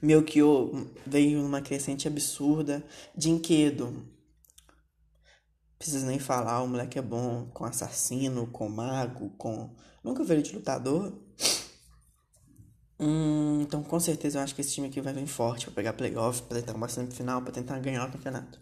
Melchior 0.00 0.70
veio 1.06 1.40
numa 1.40 1.62
crescente 1.62 2.06
absurda. 2.06 2.84
Dinquedo, 3.16 4.06
precisa 5.78 6.06
nem 6.06 6.18
falar, 6.18 6.62
o 6.62 6.68
moleque 6.68 6.98
é 6.98 7.02
bom 7.02 7.46
com 7.52 7.64
assassino, 7.64 8.46
com 8.48 8.68
mago, 8.68 9.30
com. 9.38 9.70
Nunca 10.02 10.24
vi 10.24 10.34
ele 10.34 10.42
de 10.42 10.54
lutador. 10.54 11.12
Hum, 12.98 13.60
então, 13.62 13.82
com 13.82 14.00
certeza, 14.00 14.38
eu 14.38 14.42
acho 14.42 14.54
que 14.54 14.60
esse 14.62 14.72
time 14.72 14.88
aqui 14.88 15.00
vai 15.00 15.12
vir 15.12 15.26
forte 15.26 15.66
pra 15.66 15.74
pegar 15.74 15.92
playoff, 15.92 16.42
pra 16.42 16.58
tentar 16.58 16.74
uma 16.74 16.88
semifinal, 16.88 17.42
pra 17.42 17.52
tentar 17.52 17.78
ganhar 17.78 18.08
o 18.08 18.12
campeonato. 18.12 18.58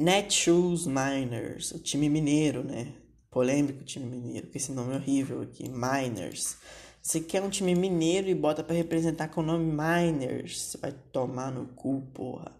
Netshoes 0.00 0.86
Miners, 0.86 1.72
o 1.72 1.78
time 1.78 2.08
mineiro, 2.08 2.64
né? 2.64 2.94
Polêmico 3.30 3.84
time 3.84 4.06
mineiro, 4.06 4.46
porque 4.46 4.56
esse 4.56 4.72
nome 4.72 4.94
é 4.94 4.96
horrível 4.96 5.42
aqui. 5.42 5.68
Miners. 5.68 6.56
Você 7.02 7.20
quer 7.20 7.42
um 7.42 7.50
time 7.50 7.74
mineiro 7.74 8.26
e 8.26 8.34
bota 8.34 8.64
para 8.64 8.74
representar 8.74 9.28
com 9.28 9.42
o 9.42 9.44
nome 9.44 9.70
Miners. 9.70 10.58
Você 10.58 10.78
vai 10.78 10.92
tomar 11.12 11.52
no 11.52 11.66
cu, 11.66 12.00
porra. 12.14 12.50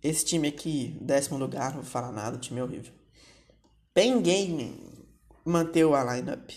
Esse 0.00 0.24
time 0.24 0.46
aqui, 0.46 0.96
décimo 1.00 1.36
lugar, 1.36 1.74
não 1.74 1.82
vou 1.82 1.90
falar 1.90 2.12
nada, 2.12 2.38
time 2.38 2.60
é 2.60 2.62
horrível. 2.62 2.92
Pen 3.92 4.22
Gaming 4.22 4.78
manteve 5.44 5.92
a 5.94 6.14
lineup. 6.14 6.48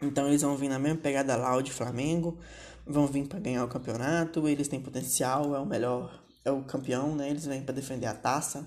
Então 0.00 0.28
eles 0.28 0.40
vão 0.40 0.56
vir 0.56 0.70
na 0.70 0.78
mesma 0.78 0.98
pegada 0.98 1.36
lá 1.36 1.60
de 1.60 1.70
Flamengo. 1.70 2.38
Vão 2.86 3.06
vir 3.06 3.28
para 3.28 3.38
ganhar 3.38 3.66
o 3.66 3.68
campeonato. 3.68 4.48
Eles 4.48 4.66
têm 4.66 4.80
potencial, 4.80 5.54
é 5.54 5.60
o 5.60 5.66
melhor 5.66 6.26
é 6.44 6.50
o 6.50 6.62
campeão, 6.62 7.14
né? 7.14 7.30
Eles 7.30 7.46
vêm 7.46 7.62
para 7.62 7.74
defender 7.74 8.06
a 8.06 8.14
taça. 8.14 8.66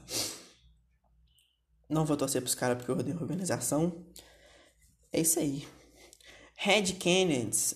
Não 1.90 2.06
vou 2.06 2.16
torcer 2.16 2.42
pros 2.42 2.56
caras 2.56 2.78
porque 2.78 2.92
eu 2.92 2.98
odeio 2.98 3.20
organização. 3.22 4.06
É 5.12 5.20
isso 5.20 5.40
aí. 5.40 5.68
Red 6.56 6.94
Canids, 6.94 7.76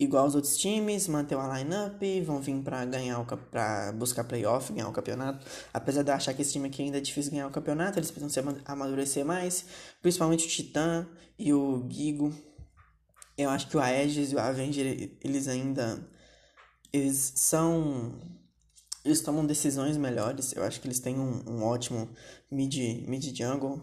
igual 0.00 0.26
os 0.26 0.34
outros 0.34 0.56
times, 0.56 1.06
manteve 1.06 1.40
a 1.40 1.58
lineup, 1.58 2.02
vão 2.24 2.40
vir 2.40 2.60
para 2.62 2.84
ganhar 2.84 3.20
o 3.20 3.24
para 3.24 3.92
buscar 3.92 4.24
playoff, 4.24 4.72
ganhar 4.72 4.88
o 4.88 4.92
campeonato. 4.92 5.46
Apesar 5.72 6.02
de 6.02 6.10
eu 6.10 6.14
achar 6.14 6.34
que 6.34 6.42
esse 6.42 6.52
time 6.52 6.68
aqui 6.68 6.82
ainda 6.82 6.98
é 6.98 7.00
difícil 7.00 7.30
ganhar 7.30 7.46
o 7.46 7.52
campeonato, 7.52 7.98
eles 7.98 8.10
precisam 8.10 8.30
se 8.30 8.62
amadurecer 8.64 9.24
mais, 9.24 9.64
principalmente 10.00 10.46
o 10.46 10.48
Titã 10.48 11.06
e 11.38 11.52
o 11.52 11.86
Gigo. 11.88 12.34
Eu 13.36 13.50
acho 13.50 13.68
que 13.68 13.76
o 13.76 13.80
Aegis 13.80 14.32
e 14.32 14.34
o 14.34 14.40
Avenger, 14.40 15.16
eles 15.22 15.46
ainda 15.46 16.04
eles 16.92 17.32
são 17.36 18.20
eles 19.04 19.20
tomam 19.20 19.44
decisões 19.44 19.96
melhores. 19.96 20.52
Eu 20.52 20.62
acho 20.62 20.80
que 20.80 20.86
eles 20.86 21.00
têm 21.00 21.18
um, 21.18 21.42
um 21.48 21.64
ótimo 21.64 22.08
mid, 22.50 22.76
mid 23.08 23.36
jungle. 23.36 23.82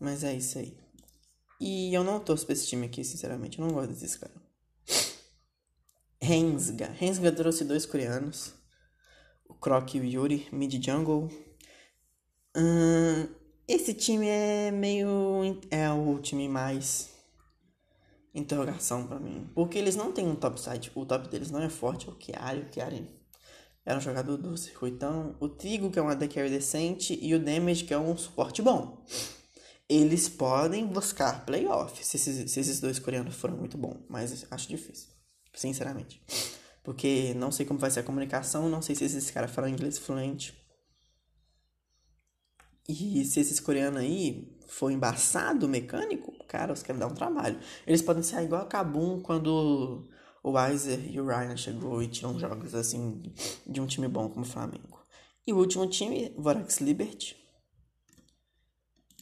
Mas 0.00 0.24
é 0.24 0.34
isso 0.34 0.58
aí. 0.58 0.76
E 1.60 1.94
eu 1.94 2.02
não 2.02 2.18
torço 2.18 2.44
pra 2.44 2.52
esse 2.52 2.66
time 2.66 2.86
aqui, 2.86 3.04
sinceramente. 3.04 3.58
Eu 3.58 3.66
não 3.66 3.74
gosto 3.74 3.92
desse 3.92 4.18
cara. 4.18 4.34
Rensga. 6.20 6.88
Rensga 6.88 7.30
trouxe 7.30 7.64
dois 7.64 7.86
coreanos. 7.86 8.52
O 9.48 9.54
Croc 9.54 9.94
e 9.94 10.00
o 10.00 10.04
Yuri, 10.04 10.48
mid 10.52 10.84
jungle. 10.84 11.30
Hum, 12.56 13.28
esse 13.68 13.94
time 13.94 14.26
é 14.26 14.70
meio. 14.72 15.08
É 15.70 15.88
o 15.90 16.18
time 16.18 16.48
mais. 16.48 17.10
Interrogação 18.34 19.06
para 19.06 19.20
mim. 19.20 19.48
Porque 19.54 19.78
eles 19.78 19.94
não 19.94 20.10
têm 20.10 20.26
um 20.26 20.34
top 20.34 20.60
side. 20.60 20.90
O 20.96 21.06
top 21.06 21.28
deles 21.28 21.52
não 21.52 21.62
é 21.62 21.68
forte. 21.68 22.08
É 22.08 22.10
o 22.10 22.16
Kiari. 22.16 22.62
O 22.62 22.68
Kiari 22.68 23.23
era 23.84 23.98
um 23.98 24.02
jogador 24.02 24.36
do 24.36 24.56
circuitão. 24.56 25.36
O 25.40 25.48
Trigo, 25.48 25.90
que 25.90 25.98
é 25.98 26.02
um 26.02 26.08
AD 26.08 26.28
carry 26.28 26.50
decente, 26.50 27.18
e 27.20 27.34
o 27.34 27.38
Damage, 27.38 27.84
que 27.84 27.92
é 27.92 27.98
um 27.98 28.16
suporte 28.16 28.62
bom. 28.62 29.04
Eles 29.88 30.28
podem 30.28 30.86
buscar 30.86 31.44
playoff 31.44 32.04
se 32.04 32.16
esses, 32.16 32.50
se 32.50 32.60
esses 32.60 32.80
dois 32.80 32.98
coreanos 32.98 33.34
forem 33.34 33.56
muito 33.56 33.76
bons, 33.76 34.02
mas 34.08 34.46
acho 34.50 34.68
difícil, 34.68 35.10
sinceramente. 35.54 36.22
Porque 36.82 37.34
não 37.34 37.52
sei 37.52 37.66
como 37.66 37.78
vai 37.78 37.90
ser 37.90 38.00
a 38.00 38.04
comunicação, 38.04 38.68
não 38.68 38.80
sei 38.80 38.94
se 38.94 39.04
esses 39.04 39.30
caras 39.30 39.50
falam 39.50 39.70
inglês 39.70 39.98
fluente. 39.98 40.54
E 42.88 43.24
se 43.24 43.40
esses 43.40 43.60
coreanos 43.60 44.00
aí 44.00 44.58
for 44.68 44.90
embaçado 44.90 45.68
mecânico, 45.68 46.32
cara, 46.46 46.72
os 46.72 46.82
caras 46.82 47.00
dar 47.00 47.06
um 47.06 47.14
trabalho. 47.14 47.58
Eles 47.86 48.02
podem 48.02 48.22
ser 48.22 48.42
igual 48.42 48.62
a 48.62 48.66
Kabum 48.66 49.20
quando 49.20 50.08
o 50.44 50.52
Weiser 50.52 51.10
e 51.10 51.18
o 51.18 51.26
Ryan 51.26 51.56
chegou 51.56 52.02
e 52.02 52.06
tinham 52.06 52.38
jogos 52.38 52.74
assim 52.74 53.22
de 53.66 53.80
um 53.80 53.86
time 53.86 54.06
bom 54.06 54.28
como 54.28 54.44
o 54.44 54.48
Flamengo. 54.48 55.02
E 55.46 55.54
o 55.54 55.56
último 55.56 55.88
time, 55.88 56.34
Vorax 56.36 56.80
Liberty, 56.80 57.34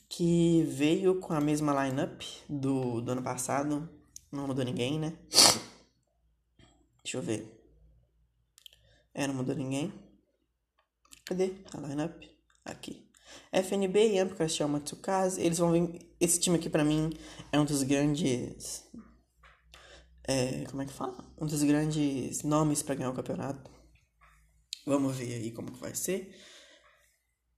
que 0.09 0.65
veio 0.65 1.21
com 1.21 1.33
a 1.33 1.41
mesma 1.41 1.87
lineup 1.87 2.23
do, 2.49 3.01
do 3.01 3.13
ano 3.13 3.23
passado, 3.23 3.89
não 4.33 4.49
mudou 4.49 4.65
ninguém, 4.65 4.99
né? 4.99 5.17
Deixa 7.05 7.19
eu 7.19 7.23
ver. 7.23 7.47
É, 9.15 9.25
não 9.29 9.35
mudou 9.35 9.55
ninguém. 9.55 9.93
Cadê 11.25 11.53
a 11.73 11.79
lineup? 11.79 12.21
Aqui. 12.65 13.09
FNB 13.53 14.15
e 14.15 14.19
Amp 14.19 14.33
Castel 14.33 14.67
Matsukaze, 14.67 15.41
eles 15.41 15.59
vão 15.59 15.71
vir. 15.71 16.15
Esse 16.21 16.41
time 16.41 16.57
aqui 16.57 16.69
pra 16.69 16.85
mim 16.85 17.11
é 17.53 17.61
um 17.61 17.65
dos 17.65 17.85
grandes 17.85 18.85
é, 20.25 20.65
como 20.71 20.83
é 20.83 20.87
que 20.87 20.93
fala? 20.93 21.25
Um 21.41 21.47
dos 21.47 21.63
grandes 21.63 22.43
nomes 22.43 22.83
para 22.83 22.95
ganhar 22.95 23.11
o 23.11 23.15
campeonato. 23.15 23.71
Vamos 24.87 25.17
ver 25.17 25.35
aí 25.35 25.51
como 25.53 25.73
que 25.73 25.81
vai 25.81 25.95
ser. 25.95 26.35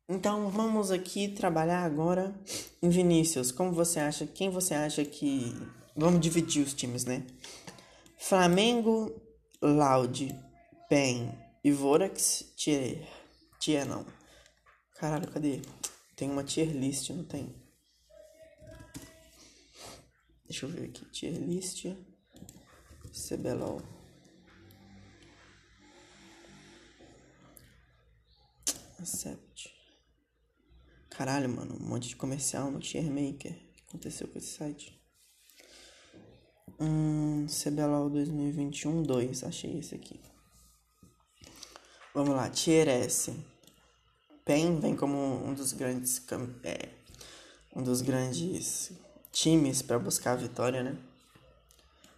Então 0.09 0.51
vamos 0.51 0.91
aqui 0.91 1.29
trabalhar 1.29 1.83
agora 1.85 2.39
em 2.83 2.89
Vinícius. 2.89 3.51
Como 3.51 3.73
você 3.73 4.01
acha? 4.01 4.27
Quem 4.27 4.51
você 4.51 4.75
acha 4.75 5.05
que. 5.05 5.55
Vamos 5.97 6.21
dividir 6.21 6.63
os 6.63 6.75
times, 6.75 7.05
né? 7.05 7.27
Flamengo, 8.19 9.15
Loud, 9.63 10.35
Pen 10.89 11.33
e 11.63 11.71
Vorax, 11.71 12.53
tier. 12.57 13.07
Tier 13.61 13.87
não. 13.87 14.05
Caralho, 14.97 15.31
cadê? 15.31 15.61
Tem 16.17 16.31
uma 16.31 16.45
tier 16.45 16.69
list, 16.69 17.11
não 17.11 17.25
tem? 17.25 17.55
Deixa 20.45 20.67
eu 20.67 20.71
ver 20.71 20.85
aqui. 20.85 21.05
Tier 21.07 21.35
list. 21.35 21.87
CBLOL. 23.15 23.81
Accept. 28.99 29.73
Caralho, 31.11 31.49
mano. 31.49 31.77
Um 31.81 31.87
monte 31.87 32.09
de 32.09 32.17
comercial 32.17 32.73
no 32.73 32.81
Tier 32.81 33.05
Maker. 33.05 33.53
O 33.53 33.73
que 33.73 33.83
aconteceu 33.89 34.27
com 34.27 34.37
esse 34.37 34.49
site? 34.49 35.01
Hum, 36.81 37.47
CBLOL 37.47 38.11
2021 38.11 39.05
2. 39.05 39.45
Achei 39.45 39.79
esse 39.79 39.95
aqui. 39.95 40.21
Vamos 42.13 42.35
lá. 42.35 42.51
Tier 42.51 42.89
S. 42.89 43.33
PEN 44.45 44.81
vem 44.81 44.97
como 44.97 45.17
um 45.47 45.55
dos 45.55 45.73
grandes 45.73 46.21
é, 46.65 46.89
um 47.75 47.83
dos 47.83 48.03
grandes 48.03 48.93
times 49.33 49.83
para 49.83 49.99
buscar 49.99 50.33
a 50.33 50.37
vitória, 50.37 50.83
né? 50.83 51.14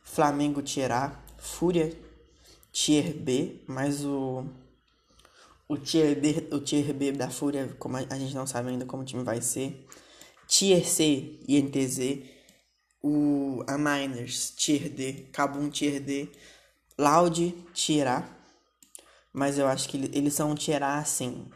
Flamengo 0.07 0.63
Tier 0.63 0.93
A, 0.93 1.21
Fúria 1.37 1.93
Tier 2.73 3.13
B, 3.13 3.63
mas 3.67 4.05
o 4.05 4.47
o 5.69 5.77
Tier 5.77 6.19
B, 6.21 6.49
o 6.53 6.61
Tier 6.61 6.95
B 6.95 7.11
da 7.11 7.29
Fúria, 7.29 7.75
como 7.79 7.97
a, 7.97 8.19
gente 8.19 8.35
não 8.35 8.47
sabe 8.47 8.69
ainda 8.69 8.87
como 8.87 9.03
o 9.03 9.07
time 9.07 9.25
vai 9.25 9.43
ser. 9.43 9.85
Tier 10.47 10.87
C, 10.87 11.41
INTZ, 11.49 12.23
o 13.03 13.65
a 13.67 13.77
Miners 13.77 14.51
Tier 14.51 14.89
D, 14.89 15.29
Kabum 15.33 15.69
Tier 15.69 16.01
D, 16.01 16.29
Loud 16.99 17.51
Tier 17.75 18.07
A. 18.07 18.29
Mas 19.33 19.59
eu 19.59 19.67
acho 19.67 19.89
que 19.89 19.97
eles 19.97 20.35
são 20.35 20.53
um 20.53 20.55
Tier 20.55 20.83
A 20.83 20.99
assim, 20.99 21.51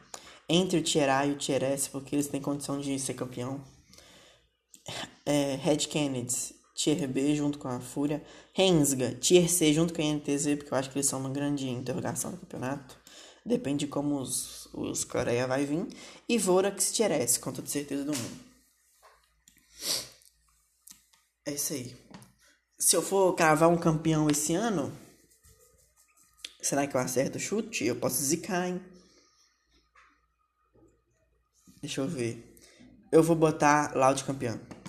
entre 0.49 0.79
o 0.79 0.83
Tier 0.83 1.09
A 1.09 1.25
e 1.27 1.33
o 1.33 1.39
Tier 1.39 1.63
S, 1.63 1.89
porque 1.89 2.17
eles 2.17 2.27
têm 2.27 2.41
condição 2.41 2.81
de 2.81 2.99
ser 2.99 3.15
campeão. 3.15 3.63
É, 5.25 5.57
Red 5.57 5.87
Kennedy, 5.87 6.60
Tier 6.81 7.07
B 7.07 7.35
junto 7.35 7.59
com 7.59 7.69
a 7.69 7.79
Fúria. 7.79 8.25
Rensga, 8.55 9.15
Tier 9.17 9.51
C 9.51 9.71
junto 9.75 9.93
com 9.93 10.01
a 10.01 10.05
NTZ, 10.15 10.57
porque 10.57 10.73
eu 10.73 10.79
acho 10.79 10.91
que 10.91 10.97
eles 10.97 11.07
são 11.07 11.21
uma 11.21 11.29
grande 11.29 11.69
interrogação 11.69 12.31
no 12.31 12.39
campeonato. 12.39 12.99
Depende 13.45 13.85
de 13.85 13.87
como 13.87 14.19
os, 14.19 14.67
os 14.73 15.05
Coreia 15.05 15.47
vai 15.47 15.67
vir. 15.67 15.87
E 16.27 16.39
Vorax 16.39 16.91
Tier 16.91 17.13
S, 17.13 17.39
com 17.39 17.53
toda 17.53 17.69
certeza 17.69 18.03
do 18.03 18.17
mundo. 18.17 18.45
É 21.45 21.53
isso 21.53 21.75
aí. 21.75 21.95
Se 22.79 22.97
eu 22.97 23.03
for 23.03 23.35
cravar 23.35 23.69
um 23.69 23.77
campeão 23.77 24.31
esse 24.31 24.55
ano, 24.55 24.91
será 26.63 26.87
que 26.87 26.97
eu 26.97 27.01
acerto 27.01 27.37
o 27.37 27.41
chute? 27.41 27.85
Eu 27.85 27.97
posso 27.97 28.23
zicar, 28.23 28.69
hein? 28.69 28.81
Deixa 31.83 32.01
eu 32.01 32.09
ver. 32.09 32.59
Eu 33.13 33.23
vou 33.23 33.37
botar 33.37 33.95
Loud 33.95 34.25
campeão. 34.25 34.80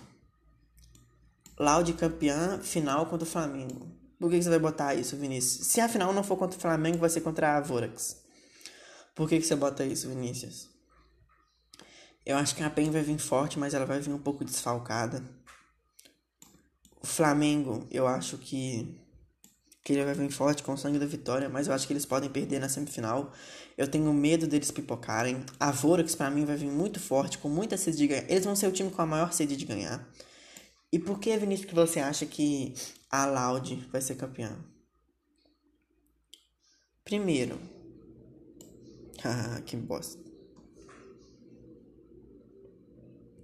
Loud 1.60 1.94
campeã 1.94 2.60
final 2.60 3.06
contra 3.06 3.28
o 3.28 3.30
Flamengo. 3.30 3.92
Por 4.20 4.30
que, 4.30 4.42
você 4.42 4.50
vai 4.50 4.60
botar 4.60 4.94
isso, 4.94 5.18
Vinícius? 5.18 5.68
Se 5.68 5.82
a 5.82 5.90
final 5.90 6.14
não 6.14 6.24
for 6.24 6.38
contra 6.38 6.58
o 6.58 6.62
Flamengo, 6.62 7.00
vai 7.00 7.10
ser 7.10 7.22
contra 7.22 7.58
a 7.58 7.62
Vorax. 7.62 8.18
Por 9.16 9.28
que, 9.28 9.40
que 9.40 9.46
você 9.46 9.56
bota 9.56 9.84
isso, 9.84 10.08
Vinícius? 10.08 10.70
Eu 12.26 12.38
acho 12.38 12.56
que 12.56 12.64
a 12.64 12.70
PEN 12.70 12.92
vai 12.92 13.02
vir 13.02 13.18
forte, 13.18 13.58
mas 13.58 13.74
ela 13.74 13.86
vai 13.86 14.00
vir 14.00 14.14
um 14.14 14.20
pouco 14.20 14.46
desfalcada. 14.46 15.24
O 17.02 17.08
Flamengo, 17.08 17.88
eu 17.90 18.08
acho 18.08 18.38
que 18.38 19.02
que 19.84 19.94
ele 19.94 20.06
vai 20.06 20.14
vir 20.14 20.30
forte 20.30 20.62
com 20.62 20.74
o 20.74 20.78
sangue 20.78 21.00
da 21.00 21.06
vitória, 21.06 21.50
mas 21.50 21.68
eu 21.68 21.74
acho 21.74 21.88
que 21.88 21.94
eles 21.94 22.06
podem 22.06 22.30
perder 22.30 22.60
na 22.60 22.70
semifinal. 22.70 23.34
Eu 23.76 23.88
tenho 23.88 24.14
medo 24.14 24.46
deles 24.46 24.70
pipocarem. 24.70 25.44
A 25.60 25.72
Vorax, 25.72 26.14
para 26.14 26.30
mim, 26.30 26.46
vai 26.46 26.56
vir 26.56 26.70
muito 26.70 27.00
forte, 27.00 27.40
com 27.40 27.50
muita 27.50 27.76
sede 27.78 27.98
de 27.98 28.08
ganhar. 28.08 28.30
Eles 28.30 28.46
vão 28.46 28.56
ser 28.56 28.68
o 28.68 28.72
time 28.72 28.92
com 28.92 29.02
a 29.02 29.06
maior 29.06 29.34
sede 29.34 29.58
de 29.58 29.66
ganhar. 29.66 30.08
E 30.92 31.00
por 31.00 31.20
que, 31.20 31.38
Vinícius, 31.38 31.70
que 31.70 31.76
você 31.76 32.00
acha 32.00 32.26
que 32.26 32.74
a 33.10 33.26
Loud 33.26 33.88
vai 33.92 34.02
ser 34.02 34.16
campeã? 34.16 34.58
Primeiro. 37.04 37.60
Ah, 39.24 39.62
que 39.64 39.78
bosta. 39.78 40.31